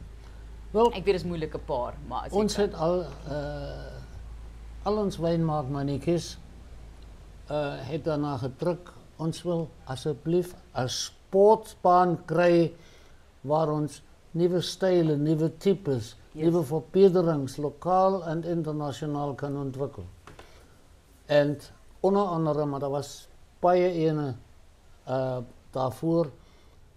[0.72, 3.92] Wel, ek weet dit is moeilike paar, maar ons het al uh
[4.84, 6.38] al ons wynmaakmannetjies
[7.50, 8.92] uh het daarna gedruk.
[9.16, 12.72] Ons wil asseblief 'n sportspan kry
[13.42, 16.16] waar ons nuwe style, nuwe tipes.
[16.34, 20.08] Nieuwe verbeterings lokaal en internationaal kan ontwikkelen.
[21.26, 21.58] En
[22.00, 23.28] onder andere, maar dat was
[23.58, 24.34] baie ene
[25.08, 25.38] uh,
[25.70, 26.30] daarvoor,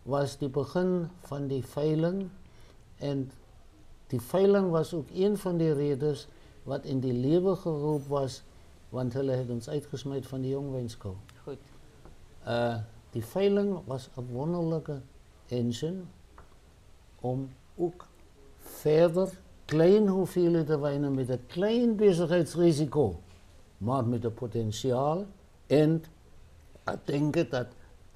[0.04, 2.30] was die begin van die veiling.
[2.98, 3.32] En
[4.08, 6.28] die veiling was ook een van die redes
[6.64, 8.42] wat in die lewe geroep was,
[8.90, 11.14] want hulle het ons uitgesmeid van die jongwenskou.
[11.44, 11.62] Goed.
[12.48, 12.76] Uh,
[13.12, 15.02] die veiling was een wonderlijke
[15.48, 16.02] engine
[17.20, 18.07] om ook
[18.78, 19.30] verder
[19.66, 23.20] klein hoeveelheden wijnen met een klein bezigheidsrisico,
[23.78, 25.26] maar met een potentiaal.
[25.68, 26.04] En
[26.86, 27.68] ik denk dat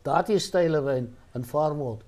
[0.01, 2.03] dat die stijle wijn aanvaard wordt.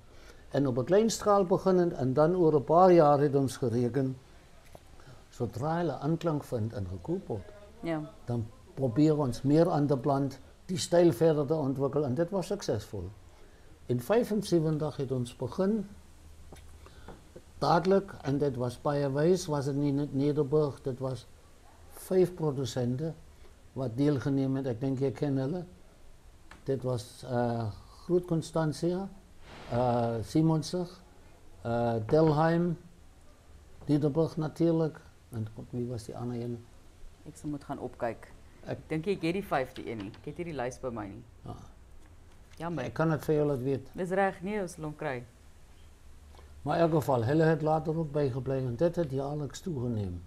[0.50, 4.16] En op een klein straal beginnen en dan over een paar jaar heeft ons gerekend,
[5.28, 8.10] zodra je aanklank vindt en gekoopt wordt, ja.
[8.24, 12.08] dan proberen we ons meer aan de plant die stijl verder te ontwikkelen.
[12.08, 13.08] En dit was succesvol.
[13.86, 15.86] In 1975 heeft ons begin
[17.64, 21.26] Dadelijk, en dit was baie wys, was het niet in Nederburg, dit was
[22.06, 23.14] vijf producenten
[23.72, 24.66] wat deelgeneem het.
[24.66, 25.62] Ek dink jy ken hulle.
[26.68, 27.70] Dit was uh
[28.04, 29.06] Groot Constantia,
[29.72, 30.92] uh Simonsig,
[31.64, 32.74] uh Delheim,
[33.88, 35.00] Nederburg natuurlijk.
[35.32, 36.58] En wie was die ander een?
[37.24, 38.28] Ek sal moet gaan opkyk.
[38.68, 40.12] Ek dink ek het die vyfde een nie.
[40.20, 41.24] Ek het hierdie lys by my nie.
[41.48, 41.56] Ja.
[42.60, 42.92] Jammer.
[42.92, 43.88] Ek kan dit vir julle weet.
[43.96, 45.22] Dis reg, nee, ons sal hom kry.
[46.64, 50.22] Maar in elk geval, hulle het later ook bijgebleven en dit het jaarlijks toegenomen.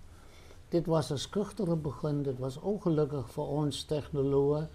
[0.69, 4.69] Dit was een schuchtere begin, dit was ongelukkig voor ons technologen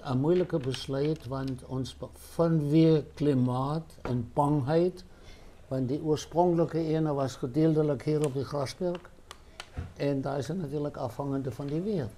[0.00, 5.04] een moeilijke besluit, want ons vanweer klimaat en bangheid,
[5.68, 9.00] want die oorspronkelijke ene was gedeeltelijk hier op de Grasberg
[9.96, 12.08] en daar is het natuurlijk afhangende van die weer.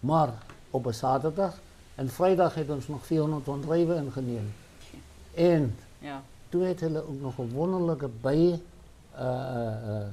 [0.00, 0.32] Maar
[0.70, 1.58] op een zaterdag
[1.94, 4.54] en vrijdag heeft ons nog 400 ton ingenomen.
[5.34, 6.22] En Ja.
[6.54, 10.06] Toen hulle ook nog een wonderlijke bij uh, uh, uh,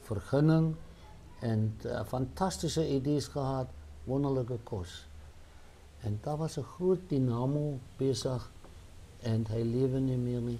[0.00, 0.74] vergunning
[1.40, 3.66] en fantastische ideeën gehad,
[4.04, 5.06] wonderlijke kost.
[6.00, 8.50] En daar was een groot dynamo bezig
[9.20, 10.58] en hij leefde niet meer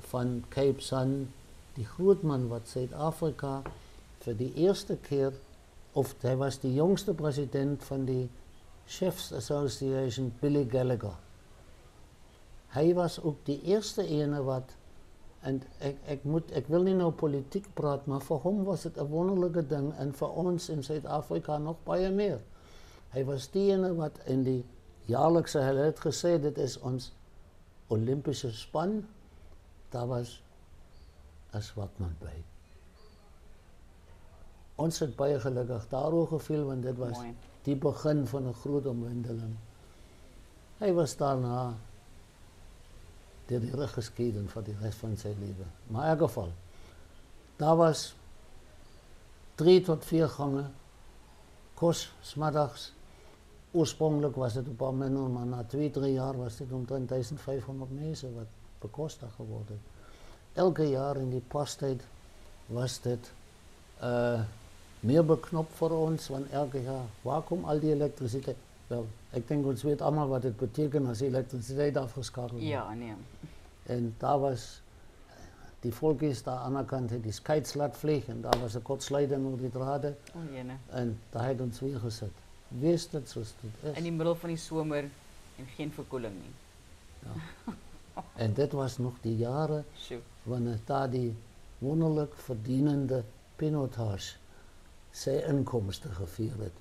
[0.00, 1.32] van Cape Sun,
[1.74, 3.62] die grootman wat Zuid-Afrika
[4.18, 5.32] voor de eerste keer,
[5.92, 8.30] of hij was de jongste president van die
[8.86, 11.14] Chefs Association, Billy Gallagher.
[12.70, 14.70] Hij was ook de eerste ene wat,
[15.40, 18.96] en ik, ik, moet, ik wil niet nou politiek praten, maar voor hem was het
[18.96, 22.40] een wonderlijke ding en voor ons in Zuid-Afrika nog baie meer.
[23.08, 24.64] Hij was die ene wat in die
[25.04, 27.12] jaarlijkse, hij het gezegd, dit is ons
[27.86, 29.06] Olympische span,
[29.88, 30.42] daar was
[31.50, 32.44] een zwakman bij.
[34.74, 37.34] Ons het baie gelukkig daarover gevoel, want dit was Mooi.
[37.62, 39.56] die begin van een grote omwenteling.
[40.78, 41.74] Hij was daarna
[43.50, 45.66] deur die rug geskeden vir die res van sy lewe.
[45.90, 46.52] Maar in elk geval,
[47.60, 48.04] daar was
[49.60, 50.64] 3 tot 4 gange
[51.80, 52.90] kos smiddags.
[53.72, 57.90] Oorspronklik was dit 'n paar minder, maar na 2, 3 jaar was dit omtrent 1500
[57.90, 58.46] mense wat
[58.80, 59.84] bekostig geword het.
[60.52, 62.02] Elke jaar in die pastyd
[62.66, 63.32] was dit
[64.02, 64.40] uh
[65.00, 68.56] meer beknop vir ons want elke jaar waar kom al die elektrisiteit?
[68.90, 69.06] Wel,
[69.38, 72.66] ek dink ons weet almal wat dit beteken as die elektrisiteit afgeskakel word.
[72.66, 73.14] Ja, nee.
[73.86, 74.64] En daar was
[75.84, 78.82] die volkies daar aan de kant het die skites laat vlieg en daar was 'n
[78.82, 80.76] kortsluiting oor die drade O, jene.
[80.90, 82.32] en daar het ons weer gesit.
[82.68, 84.02] Wees dit soos dit In is.
[84.02, 85.04] die middel van die somer
[85.58, 86.54] en geen verkoeling nie.
[88.36, 90.20] En dit was nog die jare Sjoe.
[90.42, 91.34] wanneer daar die
[91.78, 93.22] wonderlik verdienende
[93.56, 94.36] Pinotage
[95.12, 96.72] sy inkomste gevier het.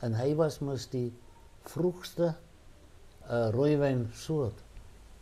[0.00, 1.12] En hy was mos die
[1.64, 2.34] vroegste
[3.30, 4.58] uh, rooiwyn soort.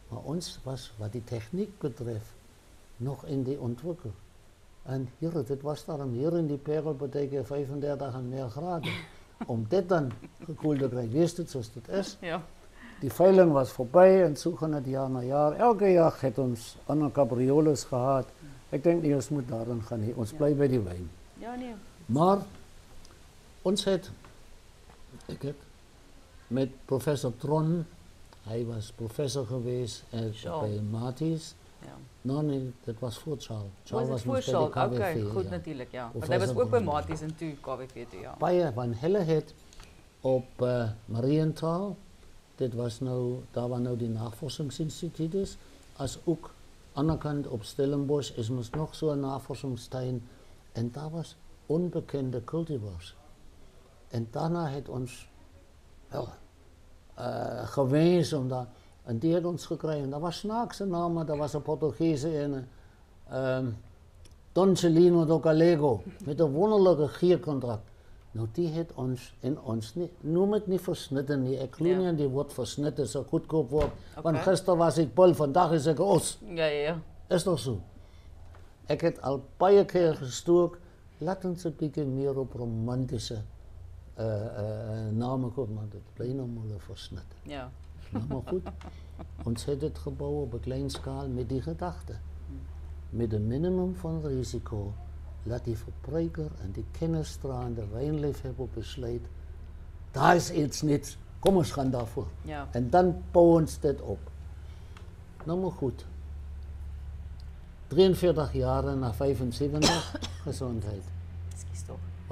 [0.08, 2.32] Maar ons was wat die tegniek betref
[2.96, 4.14] nog in die ontwikkeling.
[4.82, 8.92] En hier, dit was daarom hier in die Parel betekent 35 en meer graden.
[9.46, 10.12] Om dit dan
[10.44, 12.16] gekoeld te krijgen, wist het zoals het is.
[12.20, 12.42] Ja.
[13.00, 15.52] Die veiling was voorbij en zo gaan het jaar na jaar.
[15.52, 18.26] Elke jaar het ons ander cabrioles gehad.
[18.68, 20.00] Ik denk niet, ons moet daarin gaan.
[20.00, 20.14] nie.
[20.16, 20.36] Ons Ja.
[20.36, 21.10] blijft bij die wijn.
[21.38, 21.74] Ja, nee.
[22.06, 22.38] Maar
[23.62, 24.10] ons het,
[25.26, 25.54] ik heb
[26.52, 27.86] met professor Tron,
[28.42, 30.60] hij was professor geweest Zo.
[30.60, 31.54] bij Matis.
[31.80, 31.96] Ja.
[32.22, 33.64] Nou nee, dat was voor Charles.
[33.64, 34.86] Was Charles was voor bij.
[34.86, 35.50] Okay, goed ja.
[35.50, 36.10] natuurlik, ja.
[36.12, 36.90] Want hy was ook by Bonnie?
[36.92, 38.34] Maties en toe KWV ja.
[38.38, 39.54] Baie van hulle het
[40.20, 41.96] op uh, Marienthal,
[42.54, 45.56] dit was nou, daar waar nou die navorsingsinstituut is,
[45.96, 46.50] as ook
[46.92, 50.28] aan de kant op Stellenbosch is mos nog so 'n navorsingstuin
[50.72, 51.36] en daar was
[51.66, 53.16] onbekende cultivars.
[54.08, 55.28] En daarna het ons
[56.08, 56.28] wel
[57.14, 58.66] Eh, uh, gewens om dat
[59.04, 60.10] een deel ons gekregen.
[60.10, 62.66] Dat was snaakse namen, dat was een Portugese en um,
[63.30, 63.66] ehm,
[64.52, 67.90] Doncelino do Galego met een wonderlijke giercontract.
[68.30, 71.42] Nou, die heeft ons in ons niet, noem het niet versnitten.
[71.42, 71.48] Ja.
[71.48, 72.12] Die Eklunian ja.
[72.12, 73.92] die wordt versnitten, zo goedkoop wordt.
[74.10, 74.22] Okay.
[74.22, 76.38] Want gisteren was ik Paul, vandaag is ik Os.
[76.46, 77.00] Ja, ja, ja.
[77.28, 77.80] Is toch zo?
[78.86, 80.78] Ik heb al een paar keer gestoord,
[81.18, 83.38] laten ze een beetje meer op romantische
[84.18, 87.36] uh uh maar bly nou maar 'n versnitte.
[87.42, 87.70] Ja.
[88.10, 88.62] Nou maar goed.
[89.44, 92.16] Ons het dit gebou op 'n klein skaal met die gedagte.
[93.10, 94.92] Met 'n minimum van risiko
[95.42, 99.22] laat die verbruiker en die kennisstraande wynliefhebber besluit.
[100.10, 101.16] Daar is iets niet.
[101.38, 102.26] Kom ons gaan daarvoor.
[102.42, 102.68] Ja.
[102.70, 104.30] En dan bouwen ons dit op.
[105.44, 106.06] Nou maar goed.
[107.86, 111.02] 43 jaar na 75 gezondheid.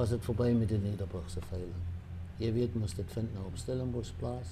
[0.00, 1.82] Was het voorbij met de Nederburgse veiling.
[2.36, 4.48] Je weet, moest dit vindt nou op Stellenbosch plaats.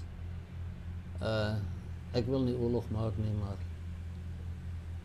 [1.22, 1.56] Uh,
[2.12, 3.56] ik wil niet oorlog maken, nie, maar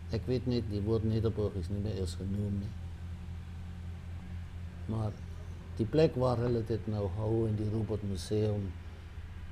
[0.09, 2.59] ik weet niet, die woord Nederburg is niet meer eens genoemd.
[2.59, 2.69] Nie.
[4.85, 5.11] Maar
[5.75, 8.71] die plek waar hulle dit nou houden in die Robert Museum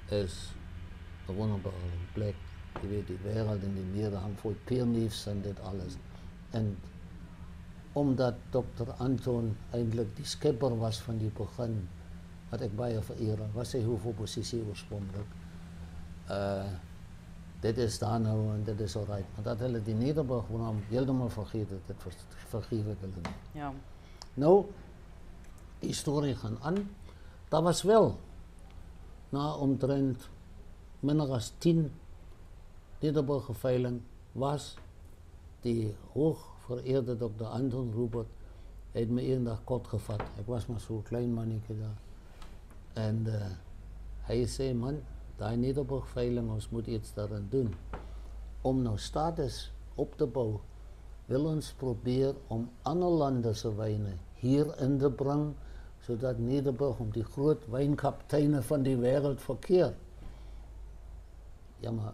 [0.09, 0.51] is
[1.27, 1.75] een wonderbare
[2.13, 2.35] plek.
[2.81, 5.93] Je weet, die wereld in die meer hangt voor pierniefs en dit alles.
[6.49, 6.77] En
[7.93, 11.89] omdat dokter Anton eindelijk die skipper was van die begin,
[12.49, 15.27] wat ik baie vereer, was hy hoofdoppositie oorspronkelijk.
[16.29, 16.63] Uh,
[17.59, 19.25] dit is daar nou en dit is alright.
[19.35, 23.61] Maar dat hulle die Nederburg naam helemaal vergeten, dit vers- vergeef ik hulle nie.
[23.61, 23.73] Ja.
[24.33, 24.65] Nou,
[25.79, 26.89] die historie gaan aan.
[27.49, 28.19] Daar was wel,
[29.29, 30.29] na omtrent
[30.99, 31.91] minder as 10
[32.99, 34.75] Nederburger veiling, was
[35.61, 35.95] die
[36.71, 37.45] hoogvereerde Dr.
[37.45, 38.27] Anton Rupert,
[38.91, 40.21] het me eendag kort gevat.
[40.37, 41.97] Ik was maar zo'n klein mannetje daar.
[42.93, 43.33] En uh,
[44.19, 44.99] hij zei, man,
[45.37, 47.73] die Nederburg-veiling, ons moet iets daaraan doen.
[48.61, 50.59] Om nou status op te bouwen,
[51.25, 55.55] wil ons proberen om andere landen wijnen hier in te brengen,
[55.99, 59.95] zodat Nederburg om die grote wijnkapiteinen van die wereld verkeert.
[61.79, 62.13] Ja, maar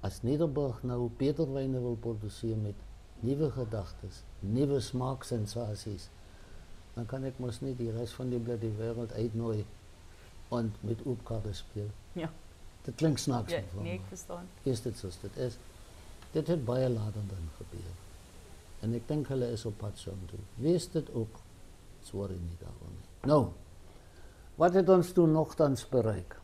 [0.00, 2.74] als Nederburg nou beter wijnen wil produceren met
[3.20, 4.08] nieuwe gedachten,
[4.40, 6.08] nieuwe smaaksensaties,
[6.94, 9.64] dan kan ik mos niet die rest van die bloody wereld uitnooien
[10.48, 11.92] en met opkarren spelen.
[12.12, 12.30] Ja.
[12.82, 13.52] Dat klinkt snaaks.
[13.52, 14.46] Ja, nee, ik verstaan.
[14.62, 15.56] Is dit zoals dit is?
[16.30, 17.90] Dit heeft baie later dan gebeur.
[18.80, 20.38] En ik denk hulle is op pad zo toe.
[20.54, 21.36] Wees dit ook.
[22.02, 23.30] Sorry niet daarom nie.
[23.30, 23.48] Nou,
[24.54, 26.36] wat het ons toen nogthans bereik?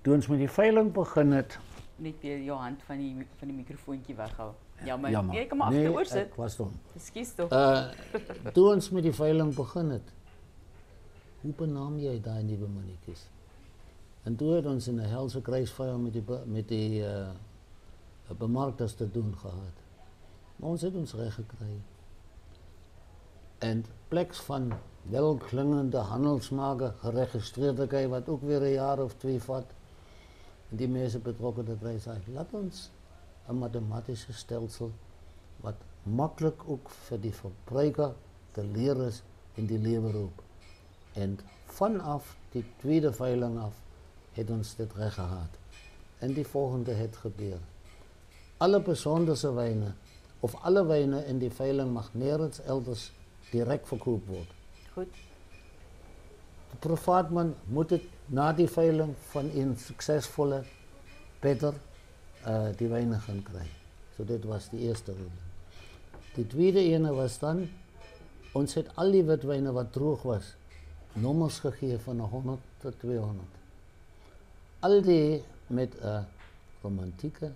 [0.00, 1.58] Toen ons met die veiling begin het,
[1.96, 4.52] Net weer jou hand van die van die mikrofoontjie weghou.
[4.84, 5.10] Jammer.
[5.10, 5.34] Jammer.
[5.34, 6.34] Nee, kom maar Nee, agteroor ek sit.
[6.36, 6.72] was dom.
[6.94, 7.50] Ekskuus tog.
[7.50, 7.88] Uh
[8.52, 10.12] toe ons met die veiling begin het.
[11.40, 13.28] Hoe benaam jy daai nuwe mannetjies?
[14.24, 17.28] En toe het ons in 'n helse kruisvuur met die met die uh
[18.38, 19.76] bemarkters te doen gehad.
[20.56, 21.80] Maar ons het ons reg gekry.
[23.58, 24.72] En pleks van
[25.02, 29.64] welklingende handelsmaker geregistreerde kry wat ook weer 'n jaar of twee vat.
[30.76, 32.90] Die mense betrokke dat wij zeggen, laat ons
[33.46, 34.90] een mathematische stelsel
[35.56, 38.12] wat makkelijk ook voor die verbruiker
[38.50, 39.22] te leren is
[39.54, 40.42] in die leven roep.
[41.12, 43.74] En vanaf die tweede veiling af
[44.32, 45.48] het ons dit recht gehad.
[46.18, 47.62] En die volgende het gebeurd.
[48.56, 49.96] Alle bijzondere wijnen
[50.40, 53.12] of alle wijnen in die veiling mag nergens elders
[53.50, 54.54] direct verkoop worden.
[54.92, 55.08] Goed.
[56.74, 60.62] De privaatman moet het na die veiling van een succesvolle
[61.40, 61.74] beter
[62.46, 63.76] uh, die wijnen gaan krijgen.
[64.16, 65.42] So dit was die eerste reden.
[66.34, 67.68] Die tweede ene was dan,
[68.52, 70.54] ons het al die witwijnen wat droog was,
[71.12, 73.46] nommers gegeven van 100 tot 200.
[74.78, 76.26] Al die met een
[76.82, 77.52] romantieke,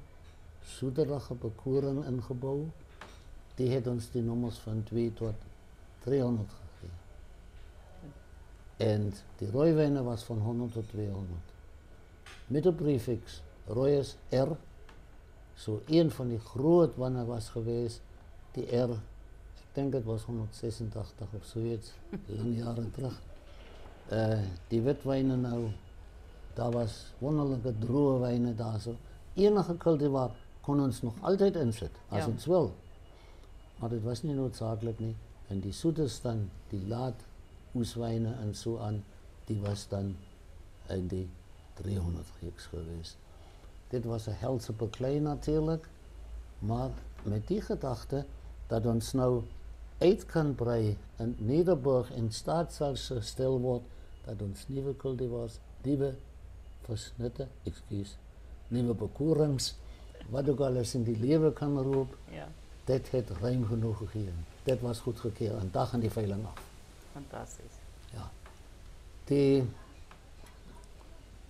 [0.62, 2.70] zoederige bekoring ingebouwd,
[3.54, 5.34] die het ons die nommers van 2 tot
[6.04, 6.67] 300 gegeven.
[8.78, 11.26] En die rooiwijnen was van 100 tot 200.
[12.46, 14.48] Met een prefix, rooi is R.
[15.54, 18.00] Zo een van die groot wanneer was geweest,
[18.50, 18.90] die R,
[19.54, 21.92] ik denk het was 186 of zoiets,
[22.36, 23.20] lang jaren terug.
[24.12, 25.66] Uh, die witwijnen nou,
[26.54, 28.94] daar was wonderlijke droge wijnen daar zo.
[29.34, 32.28] Enige cultivar kon ons nog altijd inzetten, als Ja.
[32.30, 32.74] ons wil.
[33.76, 35.16] Maar dat was niet noodzakelijk niet.
[35.46, 37.14] En die zoeters dan, die laat
[37.74, 39.04] oeswijnen en zo aan,
[39.44, 40.16] die was dan
[40.88, 41.28] in die
[41.74, 43.16] 300 reeks geweest.
[43.88, 45.88] Dit was een helse beklei natuurlijk,
[46.58, 46.90] maar
[47.22, 48.24] met die gedachte
[48.66, 49.42] dat ons nou
[49.98, 53.86] uit kan breien en Nederburg in staat zal gesteld worden
[54.24, 56.14] dat ons nieuwe cultivars, nieuwe
[56.82, 58.16] versnitten, excuus,
[58.68, 59.74] nieuwe bekorings,
[60.28, 62.48] wat ook alles in die leven kan roepen, Ja.
[62.84, 64.46] dit het ruim genoeg gegeven.
[64.62, 66.67] Dit was goed gekeerd, een dag aan die veiling af.
[67.12, 67.74] Fantasties.
[68.12, 68.30] Ja.
[69.24, 69.64] Die,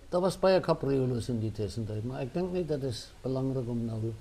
[0.09, 3.85] daar was baie capriolos in die tussentijd, maar ik denk niet dat is belangrijk om
[3.85, 4.13] nou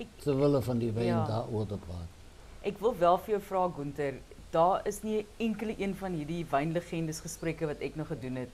[0.00, 1.24] Ek te willen van die wijn Ja.
[1.26, 2.08] daarover te praten.
[2.62, 4.14] ek wil wel vir jou vra Gunter,
[4.50, 8.48] daar is nie enkele een van hierdie wynlegendes gesprekke wat ek nog gedoen het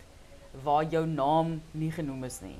[0.62, 2.58] waar jou naam nie genoem is nie.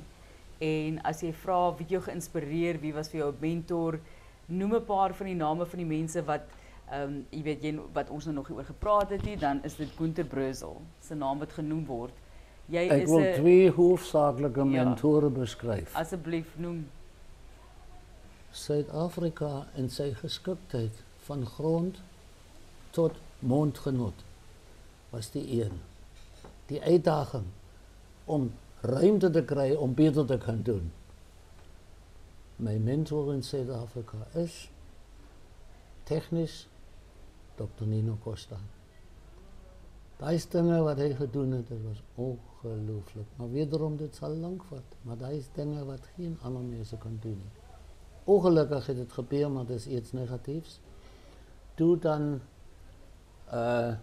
[0.59, 4.01] En as jy vra wie jou geïnspireer, wie was vir jou 'n mentor,
[4.47, 6.43] noem 'n paar van die name van die mense wat
[6.91, 9.77] ehm um, jy weet jy wat ons nou nog oor gepraat het nie, dan is
[9.77, 12.13] dit Gunter Breusel se naam wat genoem word.
[12.67, 14.85] Jy Ik is wil 'n twee hoofdzakelijke Ja.
[14.85, 15.95] mentoren beschrijven.
[16.01, 16.89] asseblief noem.
[18.51, 22.01] Zuid-Afrika in zijn geschiktheid van grond
[22.91, 24.25] tot mondgenot
[25.11, 25.81] was die een.
[26.67, 27.45] Die uitdaging
[28.25, 30.93] om ruimte te krijgen om beter te gaan doen.
[32.57, 34.71] Mijn mentor in Zuid-Afrika is
[36.03, 36.67] technisch
[37.57, 37.87] Dr.
[37.87, 38.59] Nino Costa.
[40.17, 43.29] Daai dinge wat hy gedoen het, dit was ongelooflik.
[43.37, 47.19] Maar wederom dit sal lank vat, maar daai is dinge wat geen ander mense kan
[47.23, 47.55] doen nie.
[48.25, 50.81] Ongelukkig het dit gebeur, maar dit is iets negatiefs.
[51.75, 52.41] Toe dan
[53.53, 53.95] uh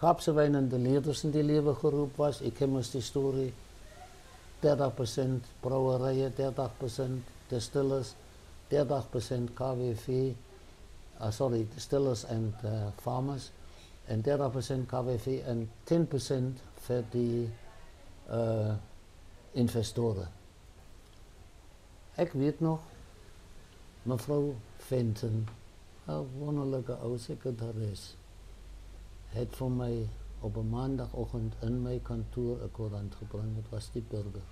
[0.00, 3.50] Kaapse wyn en die leerders in die lewe geroep was, ek ken mos die storie.
[4.62, 8.14] 30% brouwerye, 30% distillers,
[8.72, 10.30] 30% KWV
[11.20, 13.50] uh, sorry, distillers en uh, farmers,
[14.04, 17.50] en 30% KWV en 10% voor die
[18.30, 18.74] uh,
[19.50, 20.28] investoren.
[22.16, 22.80] Ik weet nog,
[24.02, 25.46] mevrouw Fenton,
[26.06, 28.16] een wonderlijke oud secretaris,
[29.26, 30.08] het voor mij
[30.40, 33.46] op een maandagochtend in mijn kantoor een courant gebracht.
[33.68, 34.42] Was die burger.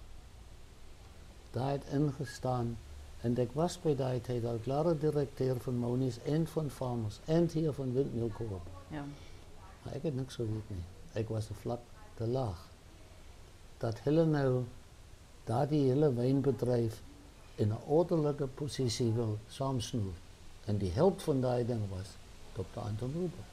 [1.51, 2.79] Daar het ingestaan.
[3.21, 7.49] En ik was bij die tijd al klare directeur van Monies en van Farmers en
[7.53, 8.61] hier van Windmill Coop.
[8.89, 9.05] Ja.
[9.83, 11.23] Maar ik heb niks geweten nie.
[11.23, 11.81] Ik was vlak
[12.15, 12.69] te laag.
[13.79, 14.63] Dat hulle nou
[15.45, 17.03] daar die hele wijnbedrijf
[17.55, 20.13] in een ordelijke positie wil saamsnoer.
[20.65, 22.07] En die helft van ding was
[22.53, 22.81] Dr.
[22.81, 23.45] Anton Ruber.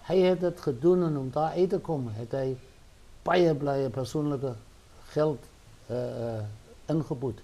[0.00, 2.56] Hij heeft het gedaan en om daar uit te komen, heeft hij
[3.22, 4.54] baie persoonlijke
[5.04, 5.44] geld
[5.90, 6.42] uh, uh,
[6.86, 7.40] ingeboet.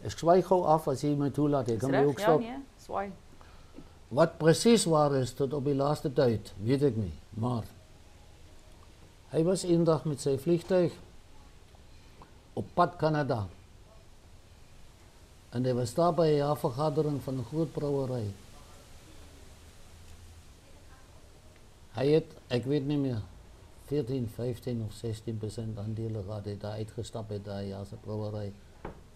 [0.00, 1.68] Ik zwaai gauw af als je me toelaat.
[1.68, 2.40] Ik kan ook Ja, stop.
[2.40, 2.54] nee.
[2.82, 3.12] Swaai.
[4.08, 7.14] Wat precies waar is tot op die laatste tijd, weet ik niet.
[7.30, 7.62] Maar
[9.28, 10.92] hij was een dag met zijn vliegtuig
[12.52, 13.46] op pad Canada.
[15.48, 18.30] En hij was daar bij een jaarvergadering van een groot brouwerij.
[21.90, 23.20] Hij heeft, ik weet niet meer,
[23.84, 26.44] 14, 15 of 16 procent aandelen gehad.
[26.44, 28.52] Hij daar uitgestapt uit die Jaarse brouwerij.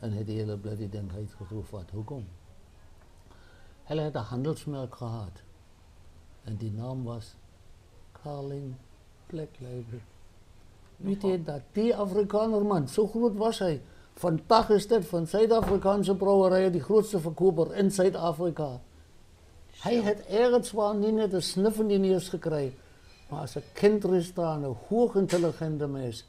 [0.05, 1.70] En heeft die hele bloody ding uitgeroepen.
[1.70, 2.26] Wat, hoekom?
[3.82, 5.42] Hij had een handelsmerk gehad.
[6.42, 7.34] En die naam was
[8.22, 8.74] Carling
[9.30, 10.00] Label.
[10.96, 11.61] Weet je dat?
[11.72, 13.82] Die Afrikaner man, zo groot was hij.
[14.14, 18.80] Vandaag is dit van Zuid-Afrikaanse brouwerijen die grootste verkoper in Zuid-Afrika.
[19.70, 22.78] Hij had ergens waar niet net een sniff in die neus gekregen.
[23.28, 26.26] Maar als een kindrestaande, hoogintelligente mens.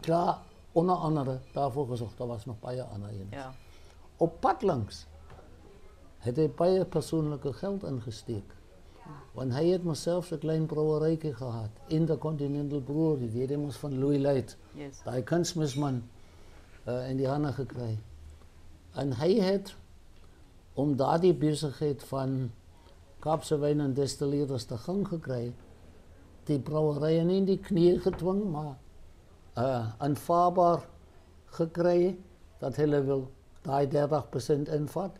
[0.00, 0.38] Klaar,
[0.72, 2.18] onder andere daarvoor gezorgd.
[2.18, 3.54] Daar was nog een paar ander ja.
[4.16, 5.06] Op pad langs
[6.18, 8.56] het hij paar persoonlijke geld ingesteek.
[9.32, 11.68] Want hij heeft mezelf zo'n klein brouwerijke gehad.
[11.86, 14.56] Intercontinental Brewery, die deed ons van Louis Light.
[14.72, 15.02] Yes.
[15.12, 16.02] Die kunstmisman
[16.88, 18.02] uh, eh, in die handen gekregen.
[18.92, 19.76] En hij heeft,
[20.72, 22.50] om daar die bezigheid van
[23.18, 25.54] Kaapse wijn en destilleerders te gang gekregen,
[26.44, 28.78] die brouwerijen in die knieën gedwongen, maar
[29.58, 30.84] uh aanvaarbaar
[31.58, 32.16] gekry
[32.62, 33.24] dat hulle wil
[33.66, 35.18] daai 30% invat.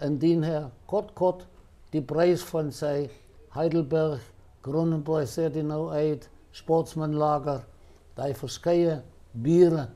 [0.00, 1.46] Indien hy kort kort
[1.92, 3.08] die prys van sy
[3.56, 4.22] Heidelberg
[4.66, 7.62] Kronenbourg sê dit nou uit Sportsman Lager
[8.16, 9.00] daai verskeie
[9.32, 9.86] biere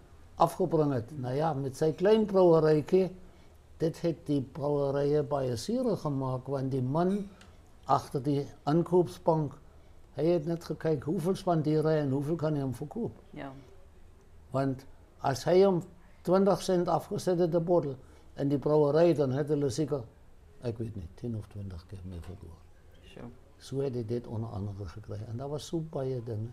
[0.40, 1.10] afgebring het.
[1.20, 3.08] Nou ja, met sy klein brouwerytjie
[3.80, 7.16] dit het die brouwerye baie seer gemaak want die man
[7.88, 9.56] agter die aankoopsbank
[10.18, 13.16] hy het net gekyk hoeveel spandeer hy en hoeveel kan hy hom verkoop.
[13.36, 13.48] Ja.
[14.50, 14.86] Want
[15.20, 15.82] as hy hom
[16.22, 17.96] 20 sent afgesit het 'n bottel
[18.36, 20.04] in die brouwery dan het hulle seker
[20.62, 22.58] ek weet nie 10 of 20 keer meer verkoop.
[23.02, 23.28] Sure.
[23.58, 26.52] So het hy dit onder andere gekry en daar was so baie dinge.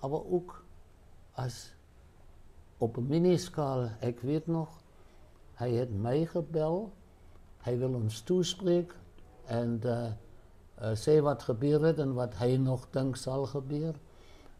[0.00, 0.64] Maar ook
[1.34, 1.72] as
[2.78, 4.68] op 'n miniskaal, ek weet nog,
[5.54, 6.92] hy het my gebel.
[7.64, 8.94] Hy wil ons toespreek
[9.46, 10.12] en uh,
[10.80, 13.94] uh sê wat gebeur het en wat hy nog dink sal gebeur.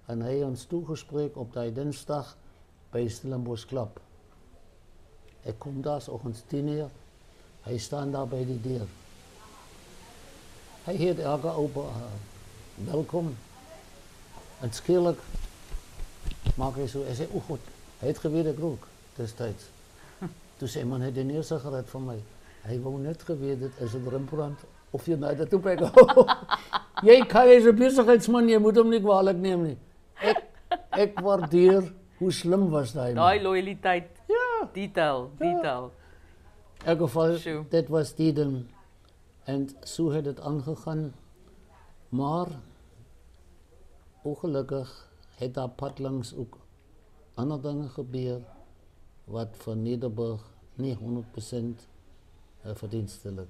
[0.07, 2.37] En het ons toegespreek op daai Dinsdag
[2.95, 3.99] by Stellenbosch Klub.
[5.47, 6.87] Ek kom daar soggens 10:00.
[7.67, 8.87] Hy staan daar by die deur.
[10.85, 11.87] Hy heet elke ou uh,
[12.87, 13.35] welkom.
[14.63, 15.19] En skielik
[16.57, 17.61] maak hy so, hy sê, o God,
[18.01, 18.87] hy het geweet ek rook
[19.17, 19.67] destyds.
[20.59, 22.19] Toe sê man, het 'n nie sigaret van my.
[22.63, 25.81] Hy wou net geweet dit is 'n Rembrandt of jy nou dat toe kyk.
[27.03, 29.77] jy kan jy 'n besigheidsman, jy moet hom nie kwaadlik neem nie.
[29.77, 29.86] Ek
[30.97, 33.23] ek waardeer hoe slim was daai man.
[33.25, 34.69] Daai loyaliteit, Ja.
[34.73, 35.91] detail, detail.
[36.81, 37.65] In elk geval, Sjoe.
[37.71, 38.67] dit was die ding.
[39.45, 41.13] En so het dit aangegaan.
[42.09, 42.47] Maar
[44.23, 46.59] ongelukkig het daar pad langs ook
[47.35, 48.41] ander dinge gebeur
[49.25, 50.41] wat vir Nederburg
[50.75, 51.87] nie 100%
[52.63, 53.49] eh, verdienstelik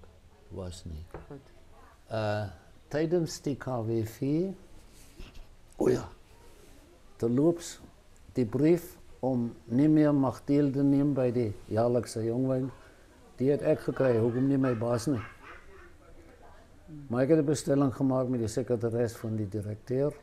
[0.48, 1.04] was nie.
[1.28, 1.52] Goed.
[2.10, 2.46] Uh
[2.88, 4.50] tydens die KWV
[5.76, 6.04] O ja.
[7.16, 7.78] Terloops
[8.36, 12.68] die brief om nie meer mag deel te neem by die jaarlikse jongwyn,
[13.40, 15.22] die het ek gekry, hoekom nie my baas nie.
[17.08, 20.14] Maar ek het 'n bestelling gemaak met die sekretaris van die direkteur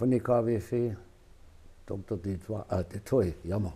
[0.00, 0.94] van die KWV,
[1.84, 2.16] Dr.
[2.22, 3.72] Ditwa, uh, Ditoi, jammer.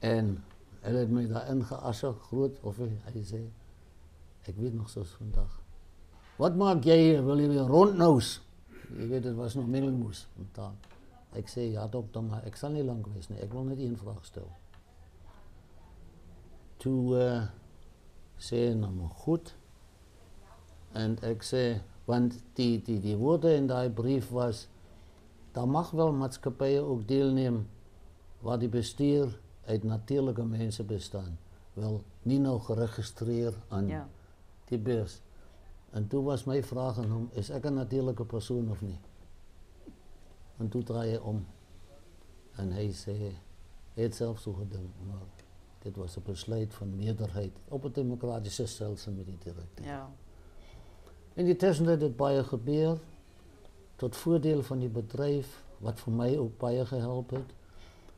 [0.00, 0.44] En
[0.80, 3.40] hulle het my daar ingeasse, groot of hy, hy sê
[4.50, 5.60] ek weet nog soos vandag.
[6.36, 7.22] Wat maak jy hier?
[7.24, 8.40] Wil jy weer rondnous?
[8.96, 10.76] Jy weet dit was nog middelmoes ontaan.
[11.32, 13.38] Ek sê ja dokter, maar ek sal nie lank wees nie.
[13.40, 14.50] Ek wil net een vraag stel.
[16.82, 17.42] Toe uh,
[18.42, 19.54] sê hy nou maar goed.
[20.98, 21.62] En ek sê
[22.08, 24.66] want die die die woorde in daai brief was
[25.54, 27.62] daar mag wel maatskappye ook deelneem
[28.42, 29.30] waar die bestuur
[29.68, 31.36] uit natuurlike mense bestaan.
[31.78, 34.08] Wel nie nou geregistreer aan Ja.
[34.68, 35.20] die beurs.
[35.92, 39.00] En toen was mijn vraag aan hem, is ik een natuurlijke persoon of niet?
[40.56, 41.46] En toen draai je om.
[42.52, 43.34] En hij zei, hij
[43.94, 45.22] heeft zelf zo gedaan, maar
[45.78, 49.84] dit was een besluit van meerderheid op het democratische stelsel met die directeur.
[49.84, 50.10] Ja.
[51.32, 52.98] In die tussentijd het baie gebeur,
[53.96, 57.52] tot voordeel van die bedrijf, wat voor mij ook baie gehelpen het.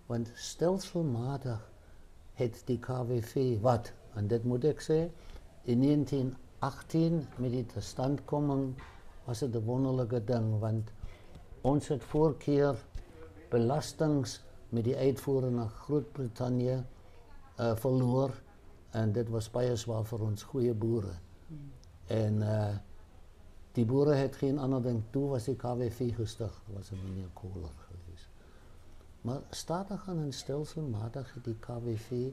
[0.07, 1.71] Want stelselmatig
[2.33, 5.13] het die KWV wat, en dit moet ik zeggen,
[5.63, 5.83] in
[6.65, 8.75] 1918 met die totstandkoming
[9.25, 10.93] was het een wonderlijke ding, want
[11.61, 12.79] ons het voorkeer
[13.51, 16.79] belastings met die uitvoer naar Groot-Brittannië
[17.61, 18.33] uh, verloor
[18.91, 21.13] en dit was baie zwaar voor ons goeie boere.
[22.07, 22.77] En uh,
[23.73, 27.77] die boere het geen ander ding toe was die KWV gestig, was een meneer Kohler
[27.89, 28.29] geweest.
[29.21, 32.33] Maar stadig en stelselmatig het die KWV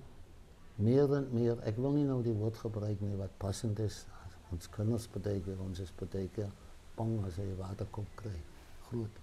[0.76, 4.06] meer en meer, ik wil niet nou die woord gebruiken nie, wat passend is,
[4.52, 6.52] ons kinders betekenen, ons is betekenen,
[6.96, 8.48] bang als je waterkop krijgt,
[8.88, 9.16] groot.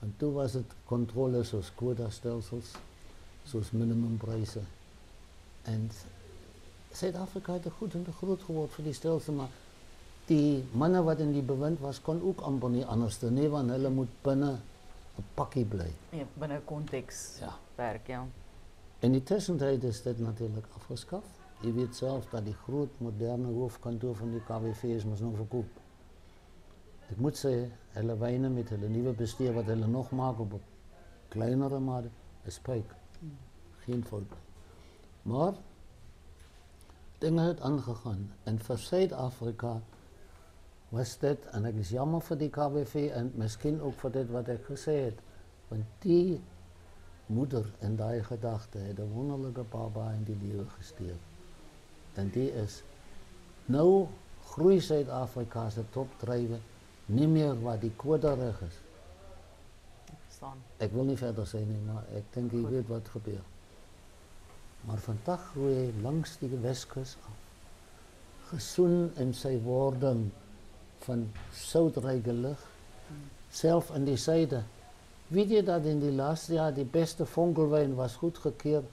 [0.00, 2.72] En toen was het controle zoals quota-stelsels,
[3.42, 4.66] zoals minimumprijzen.
[5.62, 5.90] En
[6.92, 9.48] Zuid-Afrika had er goed en groot geworden voor die stelsel, maar
[10.24, 13.70] die mannen wat in die bewind was, kon ook amper niet anders doen, nie, want
[13.70, 14.60] hulle moet binnen
[15.16, 15.96] een pakkie blijven.
[16.10, 17.58] Ja, binnen context Ja.
[17.74, 18.26] werk, ja.
[18.98, 21.26] In die tussentijd is dit natuurlijk afgeschaft.
[21.60, 25.66] Je weet zelf dat die groot moderne hoofdkantoor van die KWV is maar nou verkoop.
[27.08, 30.60] Ik moet zeggen, hulle wijnen met hulle nieuwe bestuur wat hulle nog maken op een
[31.28, 32.08] kleinere mate,
[32.42, 32.94] is pijk.
[33.78, 34.32] Geen fout.
[35.22, 35.52] Maar
[37.18, 38.32] dingen het aangegaan.
[38.42, 39.80] En voor Zuid-Afrika
[40.88, 44.48] was dit, en ik is jammer voor die KWV en misschien ook voor dit wat
[44.48, 45.20] ik gezegd heb.
[45.68, 46.40] Want die
[47.26, 51.20] moeder in die gedachte het een wonderlijke baba in die leven gestuurd
[52.16, 52.80] dan die is
[53.72, 54.08] nou
[54.52, 56.58] groei Suid-Afrika se topdrywe
[57.06, 58.78] nie meer wat die koderig is.
[60.06, 60.62] Ek verstaan.
[60.82, 63.44] Ek wil nie verder sê nie, maar ek dink jy weet wat gebeur.
[64.86, 67.42] Maar vandag groei hy langs die Weskus af.
[68.52, 70.28] Gesoen in sy wording
[71.06, 72.60] van soutryke lig,
[73.08, 73.28] hmm.
[73.50, 74.62] self in die syde.
[75.34, 78.86] Weet jy dat in die laaste jaar die beste vonkelwyn was goedgekeur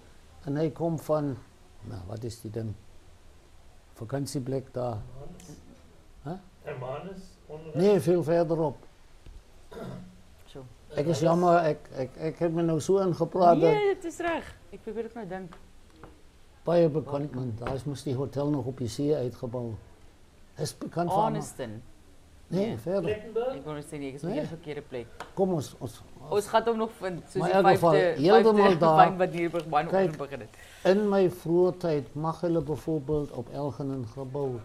[0.50, 1.36] en hy kom van
[1.90, 2.74] nou, wat is die ding?
[4.08, 4.98] Vakantieplek daar.
[6.64, 7.82] Hermanus onderweg.
[7.82, 8.76] Nee, veel verderop.
[10.46, 10.64] Zo.
[10.96, 13.60] Ik is jammer, ik, ik, ik heb me nou zo ingepraat.
[13.62, 14.58] dat- Nee, het is reg.
[14.70, 15.54] Ik probeer ook nou dink.
[16.64, 19.74] Baie bekend man, daar is moest die hotel nog op die zee uitgebouwd.
[20.58, 21.22] Is bekend van.
[21.22, 21.82] Honeston.
[22.48, 22.78] Nee, Nee.
[22.78, 23.10] verder.
[23.56, 24.40] Ik net sê nee, ek is nee.
[24.40, 25.06] die verkeerde plek.
[25.34, 27.88] Kom ons, ons, Ons gaan hom nog vind soos die vyfde
[28.22, 28.98] heeltemal vyfde daar-
[30.18, 30.58] begin het.
[30.84, 34.60] in mijn vroege tijd mag hulle bijvoorbeeld op Elgen een gebouw.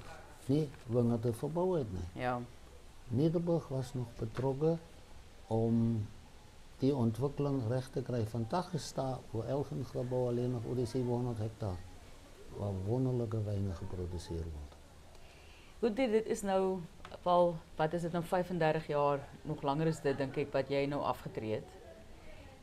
[0.87, 2.23] Wingerde verbouwen het niet.
[2.23, 2.41] Ja.
[3.09, 4.81] Nederburg was nog betrokken
[5.47, 6.07] om
[6.79, 8.31] die ontwikkeling recht te krijgen.
[8.31, 11.73] Vandaag is daar voor Elgen gebouw alleen nog over die 700 hectare.
[12.57, 14.77] Waar wonderlijke wijnen geproduceerd worden.
[15.79, 16.79] Goed, dit, dit is nou
[17.29, 20.87] wel wat is dit nou 35 jaar, nog langer is dit dink ek wat jy
[20.91, 21.77] nou afgetree het.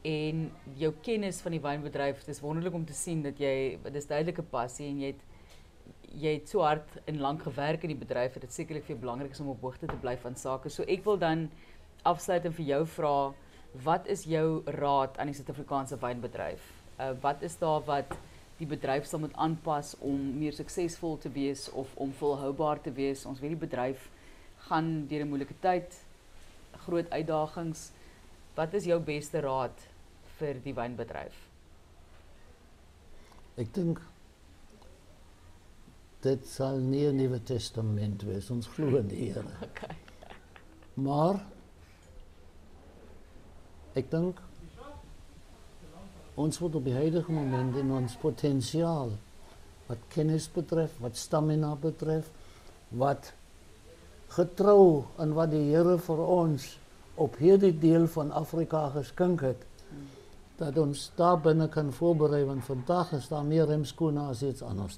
[0.06, 4.02] En jou kennis van die wynbedryf, dit is wonderlik om te sien dat jy dit
[4.02, 5.24] is duidelike passie en jy het
[6.16, 9.02] jy het so hard en lank gewerk in die bedryf dat dit sekerlik vir jou
[9.02, 10.72] belangrik is om op hoogte te bly van sake.
[10.72, 11.50] So ek wil dan
[12.08, 13.16] afsluit en vir jou vra,
[13.84, 16.70] wat is jou raad aan die Suid-Afrikaanse wynbedryf?
[16.96, 18.16] Uh wat is daar wat
[18.62, 23.26] die bedryf sal moet aanpas om meer suksesvol te wees of om volhoubaar te wees?
[23.28, 24.08] Ons weet die bedryf
[24.68, 26.06] gaan deur 'n moeilike tyd,
[26.86, 27.92] groot uitdagings.
[28.56, 29.88] Wat is jou beste raad
[30.38, 31.36] vir die wynbedryf?
[33.56, 34.02] Ik denk,
[36.20, 39.44] dit zal niet een nieuwe testament wees, ons glo in die Here.
[39.68, 39.96] Okay.
[40.94, 41.46] Maar
[43.92, 44.42] ik denk,
[46.34, 49.12] ons wordt op die huidige moment in ons potentiaal,
[49.86, 52.32] wat kennis betreft, wat stamina betreft,
[52.88, 53.34] wat
[54.28, 56.80] getrouw en wat die Here voor ons
[57.16, 59.66] op hierdie deel van Afrika geskink het,
[60.56, 64.98] dat ons daar binnen kan voorbereiden, want vandaag is daar meer remskoene als iets anders.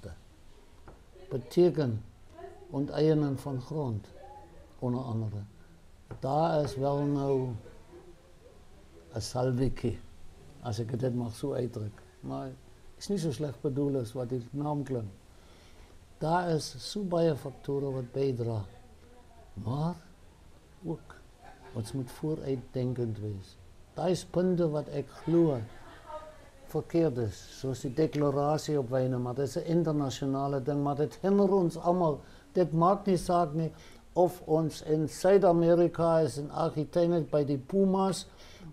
[1.30, 2.04] Beteken
[2.70, 4.08] onteiening van grond,
[4.80, 5.42] onder andere.
[6.20, 7.50] Daar is wel nou
[9.12, 10.00] een salwikkie,
[10.62, 12.04] als ik dit mag zo uitdrukken.
[12.20, 12.50] Maar
[12.98, 15.16] is niet zo slecht bedoeld als wat die naam klinkt.
[16.18, 18.77] Daar is so baie factoren wat bijdragen.
[19.64, 19.96] Maar
[20.86, 21.16] ook,
[21.74, 23.58] ons moet vooruitdenkend wees.
[23.94, 25.58] Daar is punten wat ik glo
[26.66, 31.18] verkeerd is, zoals die declaratie op wijnen, maar dat is een internationale ding, maar dit
[31.22, 32.20] hindert ons allemaal
[32.58, 33.72] Dit maakt niet saak nie
[34.14, 38.28] of ons in Zuid-Amerika is in Argentinië bij die Pumas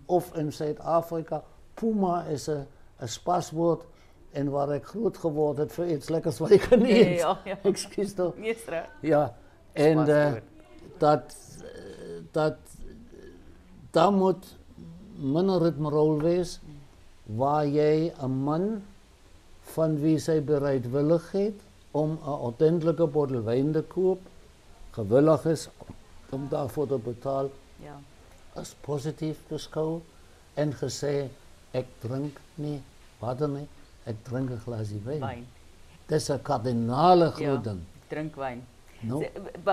[0.05, 1.43] of in Zuid-Afrika.
[1.73, 2.65] Puma is een,
[2.97, 3.83] een spaswoord
[4.31, 6.95] en waar ik groot geworden heb voor iets lekkers wat ik geniet.
[6.95, 7.57] Ja, ja, ja.
[8.37, 8.89] Nee, is reg.
[9.01, 9.35] Ja,
[9.73, 10.43] en.
[10.97, 11.35] Dat,
[12.31, 12.55] dat,
[13.91, 14.55] daar moet
[15.15, 16.59] minder ritmerol wees
[17.23, 18.81] waar jij een man
[19.61, 21.53] van wie zij bereidwilligheid
[21.91, 24.31] om een ordentelijke bottel wijn te kopen,
[24.91, 25.69] gewillig is
[26.29, 27.99] om daarvoor te betalen, Ja.
[28.53, 30.03] als positief beschouwen
[30.53, 31.29] en gezegd,
[31.71, 32.81] ik drink niet
[33.19, 33.67] water nie,
[34.03, 35.19] ik drink een glaasje wijn.
[35.19, 35.47] Wyn.
[36.05, 37.55] Dat is een kardinale Ja.
[37.55, 37.79] ding.
[38.07, 38.63] Drink wyn.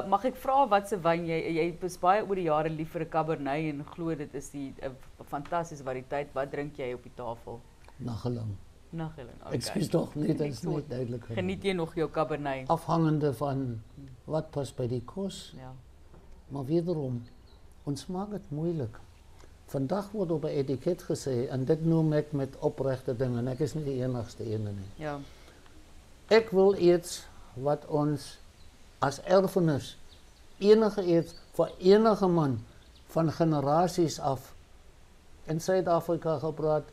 [0.09, 3.03] Mag ek vra wat se wyn jy jy is baie oor die jare lief vir
[3.03, 6.35] 'n Cabernet en glo dit is die 'n fantastiese variëteit.
[6.35, 7.61] Wat drink jy op die tafel?
[8.03, 8.57] nagelang.
[8.91, 9.37] Nageling.
[9.41, 9.53] Okay.
[9.53, 11.25] Excuse toch niet, dat is Ek niet duidelijk.
[11.25, 12.69] Geniet jy nog jou Cabernet?
[12.69, 13.81] Afhangende van
[14.25, 15.53] wat past bij die kost.
[15.57, 15.73] Ja.
[16.49, 17.23] Maar wederom,
[17.83, 18.99] ons maakt het moeilijk.
[19.65, 23.75] Vandaag wordt op een etiket gezegd, en dit noem ik met oprechte dingen, ik is
[23.75, 24.91] niet de enigste ene nie.
[24.95, 25.19] Ja.
[26.29, 28.39] Ik wil iets wat ons
[29.03, 29.99] als erfenis,
[30.59, 32.65] enige iets voor enige man
[33.07, 34.55] van generaties af
[35.45, 36.85] in Zuid-Afrika gepraat,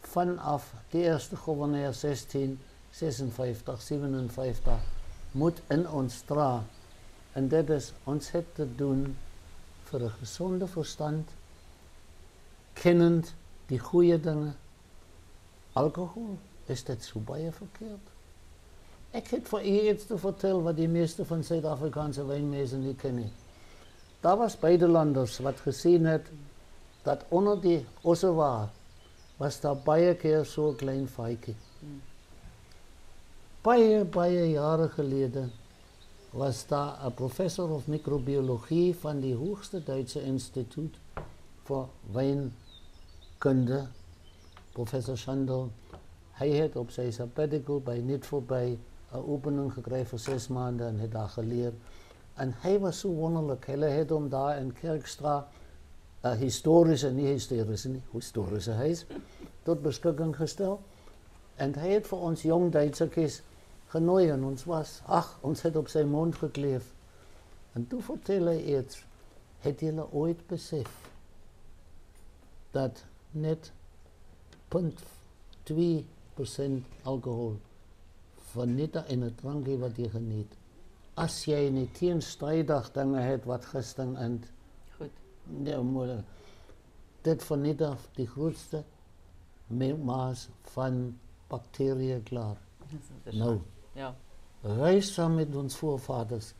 [0.00, 4.72] vanaf de eerste gouverneur 1656, 57,
[5.30, 6.62] moet in ons stra.
[7.32, 9.16] En dit is, ons het te doen
[9.84, 11.30] voor een gezonde verstand,
[12.72, 13.34] kennend
[13.66, 14.56] die goede dingen.
[15.72, 18.17] Alcohol, is dit zo baie verkeerd?
[19.10, 23.32] Ik heb voor u iets te vertellen wat de meeste van Zuid-Afrikaanse wijnmezen niet kennen.
[24.20, 26.30] Daar was buitenlanders wat gezien het
[27.02, 28.68] dat onder die ossewaar
[29.36, 31.08] was daar baie keer zo'n klein.
[31.16, 32.00] Mm.
[33.60, 35.52] Baie, baie jaren geleden
[36.30, 40.96] was daar een professor of microbiologie van die hoogste Duitse instituut
[41.62, 43.86] voor wijnkunde,
[44.72, 45.70] professor Schandel.
[46.30, 48.78] Hij heeft op zijn sabbatical bij niet voorbij
[49.12, 51.74] een opening gekregen voor zes maanden en heeft daar geleerd.
[52.34, 53.66] En hij was zo wonderlijk.
[53.66, 55.48] Hij heeft hem daar in Kerkstra
[56.20, 59.06] historische, niet historische, niet historische huis
[59.62, 60.80] tot beschikking gesteld.
[61.54, 63.42] En hij heeft voor ons jong Duitsertjes
[63.86, 66.92] genooi en ons was, ach, ons het op zijn mond gekleefd.
[67.72, 69.06] En toen vertel hij iets.
[69.58, 71.10] Het jullie ooit besef
[72.70, 73.72] dat net
[74.68, 74.82] 0,2%
[78.52, 80.56] van nette en 'n drankie wat jy geniet.
[81.14, 84.44] As jy net teenstrydig dinge het wat gister in
[84.98, 85.10] goed.
[85.44, 86.24] Nee, moeder.
[87.22, 88.84] Dit van net af die grootste
[90.04, 91.18] maas van
[91.48, 92.56] bakterieë klaar.
[93.32, 93.60] Nou.
[93.94, 94.14] Ja.
[94.62, 96.54] Reis saam met ons voorvaders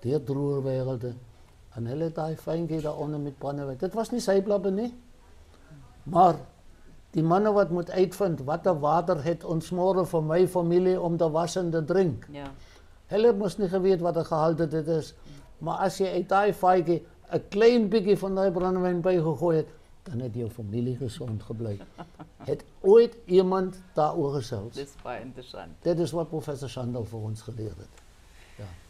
[0.00, 1.14] deur droërwêrelde
[1.76, 3.78] en hulle het daai fynheid daaronder met brandewyn.
[3.78, 4.94] Dit was nie sy blabbe nie.
[6.02, 6.38] Maar
[7.16, 11.28] die manne wat moet uitvind watter water het ons môre vir my familie om te
[11.32, 12.28] was en te drink.
[12.34, 12.50] Ja.
[13.12, 15.14] Hulle moes nie geweet wat 'n gehalte dit is.
[15.58, 17.02] Maar as jy uit daai faaitjie
[17.32, 19.68] 'n klein bietjie van daai brandewyn bygegooi het,
[20.02, 21.78] dan het jou familie gesond gebly.
[22.50, 24.74] het ooit iemand daaroor gesels?
[24.74, 25.72] Dis baie interessant.
[25.82, 28.04] Dit is wat professor Sandel vir ons geleer het.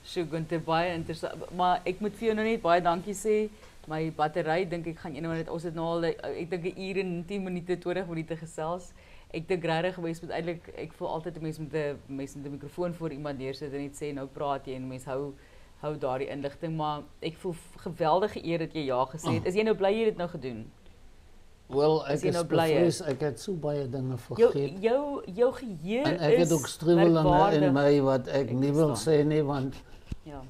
[0.07, 1.51] Sjoe, Gunther, baie interessant.
[1.57, 3.49] Maar ek moet vir jou nou net baie dankie sê.
[3.87, 6.81] My battery dink ek gaan eendag net ons het nou al eh, ek dink 'n
[6.81, 8.93] uur en 10 minute 20 minute gesels.
[9.33, 12.47] Ek dink regtig mens moet eintlik ek voel altyd 'n mens met 'n mens met
[12.47, 15.35] 'n mikrofoon voor iemand neersit en net sê nou praat jy en mens hou
[15.83, 19.45] hou daardie inligting, maar ek voel geweldige eer dat jy ja gesê het.
[19.47, 20.71] Is jy nou bly jy het dit nou gedoen?
[21.69, 24.19] Wel, Is ek jy is nou bly, bevrees, ek het so baie dinge Jou
[24.53, 24.83] vergeet.
[24.83, 28.73] jou jou geheue En ek is het ook striwelinge in my wat ek Ek nie
[28.73, 29.75] wil sê nie want
[30.25, 30.43] Ja.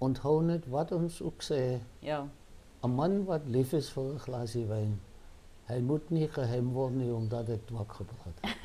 [0.00, 2.26] onthou net wat ons ook sê, Ja.
[2.82, 5.00] 'n man wat lief is vir 'n glasie wyn,
[5.68, 8.56] hy moet nie geheim word nie omdat ek twak gepraat het.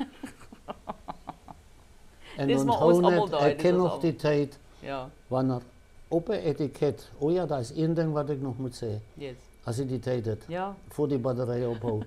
[2.38, 5.08] en almal net, daai, ek dis ken ons nog die tyd Ja.
[5.28, 5.62] wanneer
[6.08, 8.78] op 'n etiket, o ja, daar is een ding wat ek nog moet
[9.14, 9.36] Yes.
[9.64, 10.44] as ek die tyd het.
[10.48, 10.74] Ja.
[10.88, 12.02] voor die batterij ophou.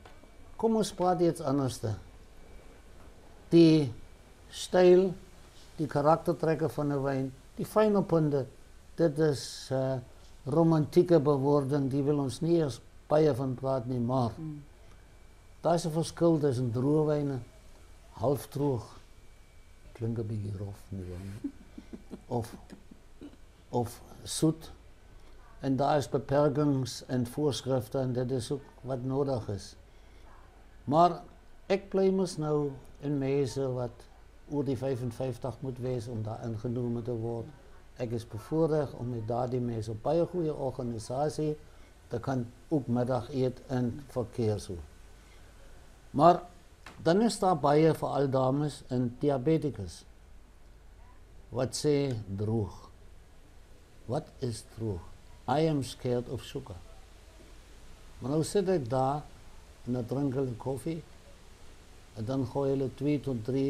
[0.60, 1.80] Kom ons praat iets anders.
[3.48, 3.92] Die
[4.48, 5.12] stijl,
[5.76, 8.48] die karaktertrekken van de wijn, die fijne punten,
[8.94, 9.94] dit is uh,
[10.44, 14.62] romantieke bewoording, die wil ons niet eens baie van praten, nie, maar Mm.
[15.60, 17.42] daar is een verschil tussen droogwijnen,
[18.10, 18.98] halfdroog,
[19.92, 21.04] klinkt een beetje rof nie?
[22.26, 22.54] of,
[23.68, 24.70] of zoet.
[25.60, 29.74] En daar is beperkings en voorschriften en dit is ook wat nodig is.
[30.84, 31.22] Maar
[31.66, 33.90] ik bly mos nou in mense wat
[34.50, 37.52] oor die 55 moet wees om daar ingenomen te worden.
[38.00, 41.52] Ek is bevoorreg om met daardie mense op baie goeie organisasie
[42.10, 44.78] te kan ook middag eet in verkeerso.
[46.16, 46.40] Maar
[47.02, 50.02] dan is daar baie veral dames en diabetes
[51.50, 52.74] wat sê droog.
[54.10, 55.02] Wat is droog?
[55.50, 56.78] I am scared of sugar.
[58.20, 59.22] Maar nou sit ek daar
[59.86, 61.00] en dan drink hulle koffie
[62.16, 63.64] en dan gooi hulle 2 tot 3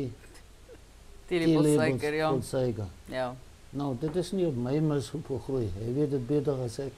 [1.31, 2.31] Teelepel suiker, ja.
[2.43, 2.87] suiker.
[3.07, 3.29] Ja.
[3.71, 5.69] Nou, dit is nie op my mis hoe groei.
[5.79, 6.93] Jy weet dit beter as ek.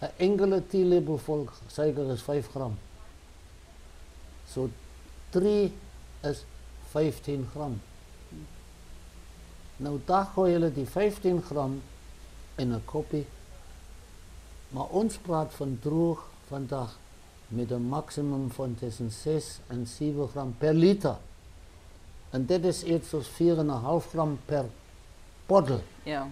[0.00, 2.78] 'n Enkele teelepel vol suiker is 5 gram.
[4.46, 4.70] So
[5.30, 5.72] 3
[6.22, 6.44] is
[6.90, 7.80] 15 gram.
[9.76, 11.82] Nou daar gooi hulle die 15 gram
[12.56, 13.26] in 'n koppie.
[14.68, 16.98] Maar ons praat van droog vandag
[17.48, 21.16] met 'n maksimum van tussen 6 en 7 gram per liter.
[22.30, 24.64] En dit is iets soos 4,5 gram per
[25.48, 25.80] bottel.
[26.04, 26.26] Ja.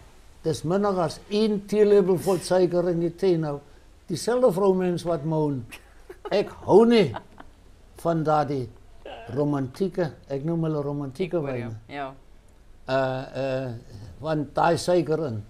[0.44, 3.58] Dis minder as 1 teelepel vol suiker in die tee nou.
[4.06, 5.64] Dieselfde vroumens wat moan.
[6.30, 7.08] Ek hou nie
[8.02, 8.66] van daardie
[9.34, 11.72] romantieke, ek noem hulle romantieke wyne.
[11.90, 12.12] Ja.
[12.86, 13.68] Uh uh
[14.22, 15.42] want daai suiker in.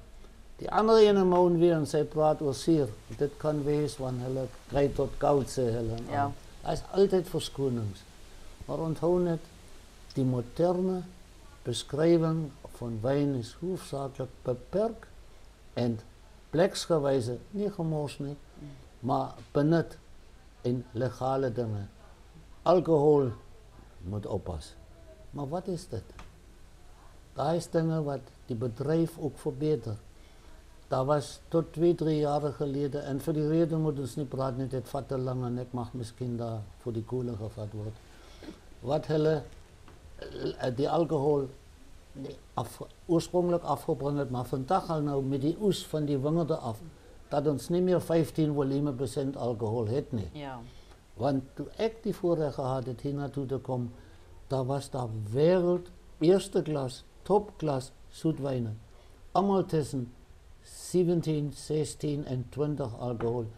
[0.59, 2.89] Die ander ene moan weer en sy praat oor suur.
[3.21, 6.01] Dit kan wees want hulle kry tot koud sê hulle.
[6.11, 6.31] Ja.
[6.65, 8.03] Daar's altyd verskonings.
[8.67, 9.45] Maar onthou net
[10.17, 11.03] die moderne
[11.67, 12.47] beskrywing
[12.79, 15.09] van wyn is hoofsaaklik beperk
[15.75, 15.99] en
[16.55, 18.37] pleksgewyse nie gemors nie,
[19.01, 19.99] maar benut
[20.67, 21.87] in legale dinge.
[22.67, 23.31] Alkohol
[24.11, 24.75] moet oppas.
[25.31, 26.15] Maar wat is dit?
[27.37, 29.97] Daar is dinge wat die bedryf ook verbeter.
[30.89, 34.57] Daar was tot 2, 3 jaar gelede en vir die rede moet ons nie praat
[34.57, 38.03] net dit vat te lank en ek mag miskien daar vir die koele gevat word.
[38.87, 41.66] Wat hulle eh, die alkohol nee,
[42.55, 46.81] af, oorspronklik afgebring het, maar vandag al nou met die oes van die wingerde af
[47.29, 50.29] dat ons nie meer 15 volume persent alkohol het nie.
[50.33, 50.61] Ja.
[51.19, 53.91] Want toe ek die voorreg gehad het hiernatoe te kom,
[54.53, 55.91] daar was daar wêreld
[56.25, 58.77] eerste klas, topklas soetwyne.
[59.33, 60.07] Almal tussen
[60.63, 63.51] 17, 16 en 20 alkohol.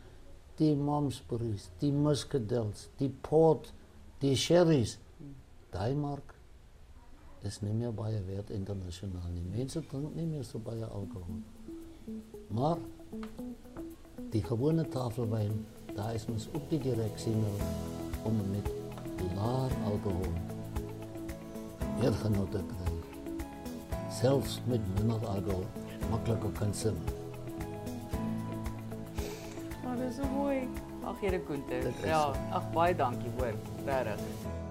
[0.59, 3.73] Die Malmesbury's, die Muscadels, die Port,
[4.23, 4.97] die Sherry's.
[5.71, 6.38] Daai mark
[7.47, 9.45] is nie meer baie werd internasionaal nie.
[9.53, 11.41] Mense drink nie meer so baie alkohol.
[12.49, 12.79] Maar
[14.33, 17.55] die gewone tafelwyn, daar is mens ook die direksie nou
[18.29, 18.71] om met
[19.37, 20.33] laer alkohol
[21.99, 22.97] meer genot te kry.
[24.21, 25.67] Selfs met minder alkohol
[26.11, 26.99] makliker kan sim.
[29.85, 30.69] Maar dis so mooi.
[31.09, 31.81] Ag, Here Koente.
[31.81, 33.55] Dit is Ja, ag baie dankie hoor.
[33.87, 34.68] Regtig.